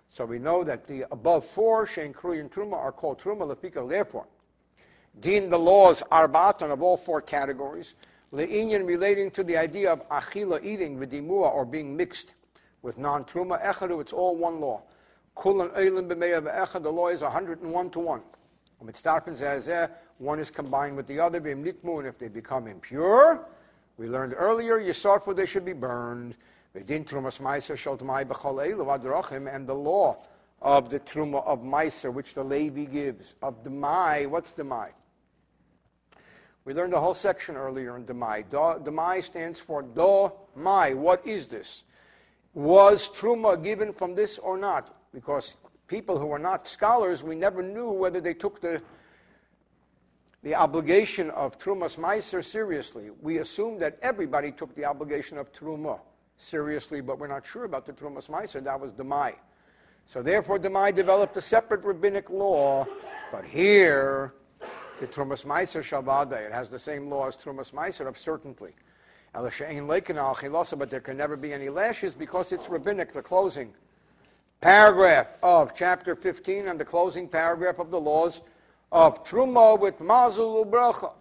So 0.08 0.24
we 0.24 0.40
know 0.40 0.64
that 0.64 0.88
the 0.88 1.04
above 1.12 1.44
four, 1.44 1.86
shein 1.86 2.12
krui 2.12 2.40
and 2.40 2.50
truma, 2.50 2.74
are 2.74 2.90
called 2.90 3.20
truma 3.20 3.54
lepika. 3.54 3.88
Therefore, 3.88 4.26
din 5.20 5.48
the 5.48 5.56
laws 5.56 6.02
arbatan 6.10 6.72
of 6.72 6.82
all 6.82 6.96
four 6.96 7.22
categories, 7.22 7.94
le'inyan 8.32 8.88
relating 8.88 9.30
to 9.30 9.44
the 9.44 9.56
idea 9.56 9.92
of 9.92 10.04
achila 10.08 10.64
eating, 10.64 10.98
vidimua, 10.98 11.54
or 11.54 11.64
being 11.64 11.96
mixed 11.96 12.34
with 12.82 12.98
non-truma, 12.98 13.62
echadu, 13.62 14.00
it's 14.00 14.12
all 14.12 14.34
one 14.34 14.60
law. 14.60 14.82
Kulan 15.34 15.70
Eilim 15.70 16.08
B'meya 16.08 16.82
the 16.82 16.90
law 16.90 17.08
is 17.08 17.22
101 17.22 17.90
to 17.90 17.98
1. 17.98 18.20
Um, 18.80 18.86
Mitzdarpin 18.86 19.34
says 19.34 19.90
one 20.18 20.38
is 20.38 20.50
combined 20.50 20.96
with 20.96 21.06
the 21.06 21.18
other, 21.18 21.38
and 21.38 21.66
if 21.66 22.18
they 22.18 22.28
become 22.28 22.66
impure, 22.66 23.46
we 23.96 24.08
learned 24.08 24.34
earlier, 24.36 24.78
Yisarfu, 24.78 25.34
they 25.34 25.46
should 25.46 25.64
be 25.64 25.72
burned. 25.72 26.34
And 26.74 26.86
the 26.86 26.94
law 29.74 30.16
of 30.60 30.88
the 30.90 31.00
Truma 31.00 31.46
of 31.46 31.60
Meiser, 31.60 32.12
which 32.12 32.34
the 32.34 32.42
Levi 32.42 32.84
gives, 32.84 33.34
of 33.42 33.62
Demai, 33.62 34.26
what's 34.26 34.50
Demai? 34.52 34.90
We 36.64 36.72
learned 36.74 36.94
a 36.94 37.00
whole 37.00 37.14
section 37.14 37.56
earlier 37.56 37.96
in 37.96 38.04
Demai. 38.04 38.44
Demai 38.48 39.22
stands 39.22 39.60
for 39.60 39.82
Do 39.82 40.32
Mai. 40.56 40.94
What 40.94 41.26
is 41.26 41.46
this? 41.46 41.84
Was 42.54 43.08
Truma 43.08 43.62
given 43.62 43.92
from 43.92 44.14
this 44.14 44.38
or 44.38 44.56
not? 44.56 44.93
Because 45.14 45.54
people 45.86 46.18
who 46.18 46.26
were 46.26 46.38
not 46.38 46.66
scholars, 46.66 47.22
we 47.22 47.36
never 47.36 47.62
knew 47.62 47.90
whether 47.90 48.20
they 48.20 48.34
took 48.34 48.60
the, 48.60 48.82
the 50.42 50.54
obligation 50.54 51.30
of 51.30 51.56
Trumas 51.56 51.96
Meiser 51.96 52.44
seriously. 52.44 53.10
We 53.22 53.38
assumed 53.38 53.80
that 53.80 53.98
everybody 54.02 54.50
took 54.50 54.74
the 54.74 54.84
obligation 54.84 55.38
of 55.38 55.52
Truma 55.52 56.00
seriously, 56.36 57.00
but 57.00 57.18
we're 57.18 57.28
not 57.28 57.46
sure 57.46 57.64
about 57.64 57.86
the 57.86 57.92
Trumas 57.92 58.28
Meiser. 58.28 58.62
That 58.62 58.80
was 58.80 58.92
Demai. 58.92 59.36
So 60.04 60.20
therefore, 60.20 60.58
Demai 60.58 60.94
developed 60.94 61.36
a 61.36 61.40
separate 61.40 61.82
rabbinic 61.84 62.28
law, 62.28 62.86
but 63.32 63.44
here, 63.44 64.34
the 65.00 65.06
Trumas 65.06 65.46
Meiser 65.46 65.80
Shabada, 65.80 66.44
it 66.44 66.52
has 66.52 66.70
the 66.70 66.78
same 66.78 67.08
law 67.08 67.28
as 67.28 67.36
Trumas 67.36 67.72
Meiser 67.72 68.06
of 68.06 68.18
certainty. 68.18 68.74
But 69.32 70.90
there 70.90 71.00
can 71.00 71.16
never 71.16 71.36
be 71.36 71.52
any 71.52 71.68
lashes 71.68 72.14
because 72.14 72.52
it's 72.52 72.68
rabbinic, 72.68 73.12
the 73.12 73.22
closing 73.22 73.72
paragraph 74.60 75.28
of 75.42 75.74
chapter 75.74 76.16
15 76.16 76.68
and 76.68 76.80
the 76.80 76.84
closing 76.84 77.28
paragraph 77.28 77.78
of 77.78 77.90
the 77.90 78.00
laws 78.00 78.40
of 78.92 79.24
Truma 79.24 79.78
with 79.78 79.98
Mazul 79.98 80.64
Ubracha. 80.64 81.12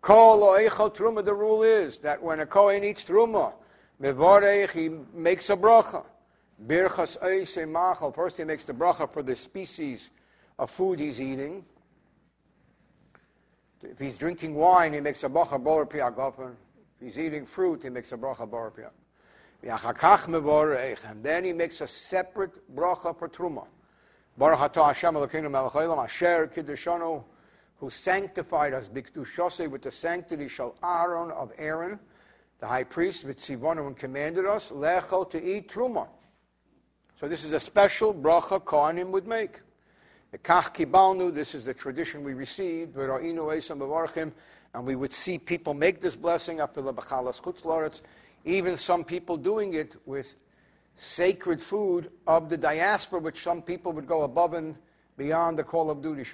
Kol 0.00 0.40
Oecha 0.40 0.94
Truma, 0.94 1.24
the 1.24 1.34
rule 1.34 1.62
is 1.62 1.98
that 1.98 2.22
when 2.22 2.40
a 2.40 2.46
Kohen 2.46 2.82
eats 2.84 3.04
Truma, 3.04 3.52
Mevorech, 4.00 4.70
he 4.70 4.90
makes 5.12 5.50
a 5.50 5.56
bracha. 5.56 6.04
Birchas 6.66 7.22
Eise 7.22 7.66
Machal. 7.66 8.12
First, 8.12 8.38
he 8.38 8.44
makes 8.44 8.64
the 8.64 8.72
bracha 8.72 9.10
for 9.10 9.22
the 9.22 9.36
species 9.36 10.10
of 10.58 10.70
food 10.70 10.98
he's 10.98 11.20
eating. 11.20 11.64
If 13.82 13.98
he's 13.98 14.16
drinking 14.18 14.54
wine, 14.54 14.92
he 14.92 15.00
makes 15.00 15.22
a 15.24 15.28
bracha 15.28 15.62
Bor 15.62 15.88
If 15.90 16.56
he's 17.00 17.18
eating 17.18 17.46
fruit, 17.46 17.82
he 17.82 17.88
makes 17.88 18.12
a 18.12 18.16
bracha 18.16 18.48
Bor 18.48 18.72
and 19.62 21.22
then 21.22 21.44
he 21.44 21.52
makes 21.52 21.80
a 21.80 21.86
separate 21.86 22.74
bracha 22.74 23.16
for 23.16 23.28
Truma. 23.28 23.66
Baruch 24.38 24.58
atah 24.60 24.86
Hashem 24.86 25.14
Elokeinu 25.14 25.50
melech 25.50 25.72
haolam 25.72 26.02
asher 26.02 26.50
kiddushanu, 26.54 27.22
who 27.76 27.90
sanctified 27.90 28.72
us 28.72 28.88
b'kedushosei 28.88 29.70
with 29.70 29.82
the 29.82 29.90
sanctity 29.90 30.48
shall 30.48 30.76
Aaron 30.82 31.30
of 31.32 31.52
Aaron, 31.58 31.98
the 32.58 32.66
high 32.66 32.84
priest, 32.84 33.26
v'tzivonu, 33.26 33.86
and 33.86 33.96
commanded 33.96 34.46
us 34.46 34.70
lecho 34.70 35.28
to 35.28 35.42
eat 35.42 35.68
Truma. 35.68 36.08
So 37.18 37.28
this 37.28 37.44
is 37.44 37.52
a 37.52 37.60
special 37.60 38.14
bracha 38.14 38.62
Kohanim 38.62 39.10
would 39.10 39.26
make. 39.26 39.60
The 40.32 40.38
kach 40.38 40.74
kibalnu, 40.74 41.34
this 41.34 41.54
is 41.54 41.66
the 41.66 41.74
tradition 41.74 42.24
we 42.24 42.32
received, 42.32 42.94
v'ra'inu 42.94 43.46
eisam 43.46 43.78
b'varchim, 43.78 44.32
and 44.72 44.86
we 44.86 44.94
would 44.94 45.12
see 45.12 45.38
people 45.38 45.74
make 45.74 46.00
this 46.00 46.14
blessing 46.14 46.60
after 46.60 46.80
the 46.80 46.94
b'chalas 46.94 47.42
chutz 47.42 48.00
even 48.44 48.76
some 48.76 49.04
people 49.04 49.36
doing 49.36 49.74
it 49.74 49.96
with 50.06 50.36
sacred 50.96 51.62
food 51.62 52.10
of 52.26 52.48
the 52.48 52.56
diaspora, 52.56 53.20
which 53.20 53.42
some 53.42 53.62
people 53.62 53.92
would 53.92 54.06
go 54.06 54.22
above 54.22 54.54
and 54.54 54.76
beyond 55.16 55.58
the 55.58 55.64
call 55.64 55.90
of 55.90 56.02
duty, 56.02 56.24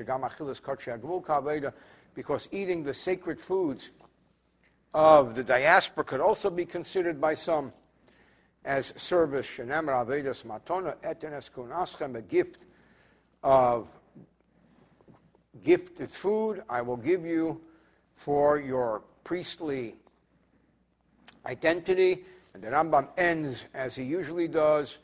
because 2.15 2.49
eating 2.53 2.83
the 2.83 2.95
sacred 2.95 3.41
foods 3.41 3.91
of 4.95 5.35
the 5.35 5.45
diaspora 5.45 6.05
could 6.05 6.21
also 6.21 6.51
be 6.51 6.65
considered 6.65 7.21
by 7.21 7.35
some 7.35 7.73
as 8.65 8.93
service, 8.97 9.59
a 9.59 9.65
gift 12.23 12.65
of 13.43 13.89
gifted 15.63 16.11
food 16.11 16.63
I 16.69 16.83
will 16.83 16.97
give 16.97 17.25
you 17.25 17.61
for 18.17 18.59
your 18.59 19.03
priestly 19.25 19.95
identity. 21.47 22.25
And 22.55 22.63
the 22.63 22.69
Rambam 22.69 23.09
ends, 23.17 23.67
as 23.75 23.95
he 23.95 24.03
usually 24.03 24.49
does, 24.49 24.99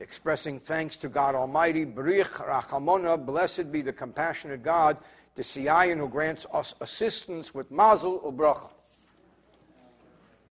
expressing 0.00 0.60
thanks 0.60 0.96
to 0.98 1.08
God 1.08 1.34
Almighty. 1.34 1.86
Brich 1.86 2.26
Rachamona, 2.26 3.24
blessed 3.24 3.72
be 3.72 3.82
the 3.82 3.92
compassionate 3.92 4.62
God, 4.62 4.98
the 5.34 5.42
Siayan 5.42 5.98
who 5.98 6.08
grants 6.08 6.46
us 6.52 6.74
assistance 6.80 7.54
with 7.54 7.70
Mazel 7.70 8.20
Ubracha. 8.20 8.70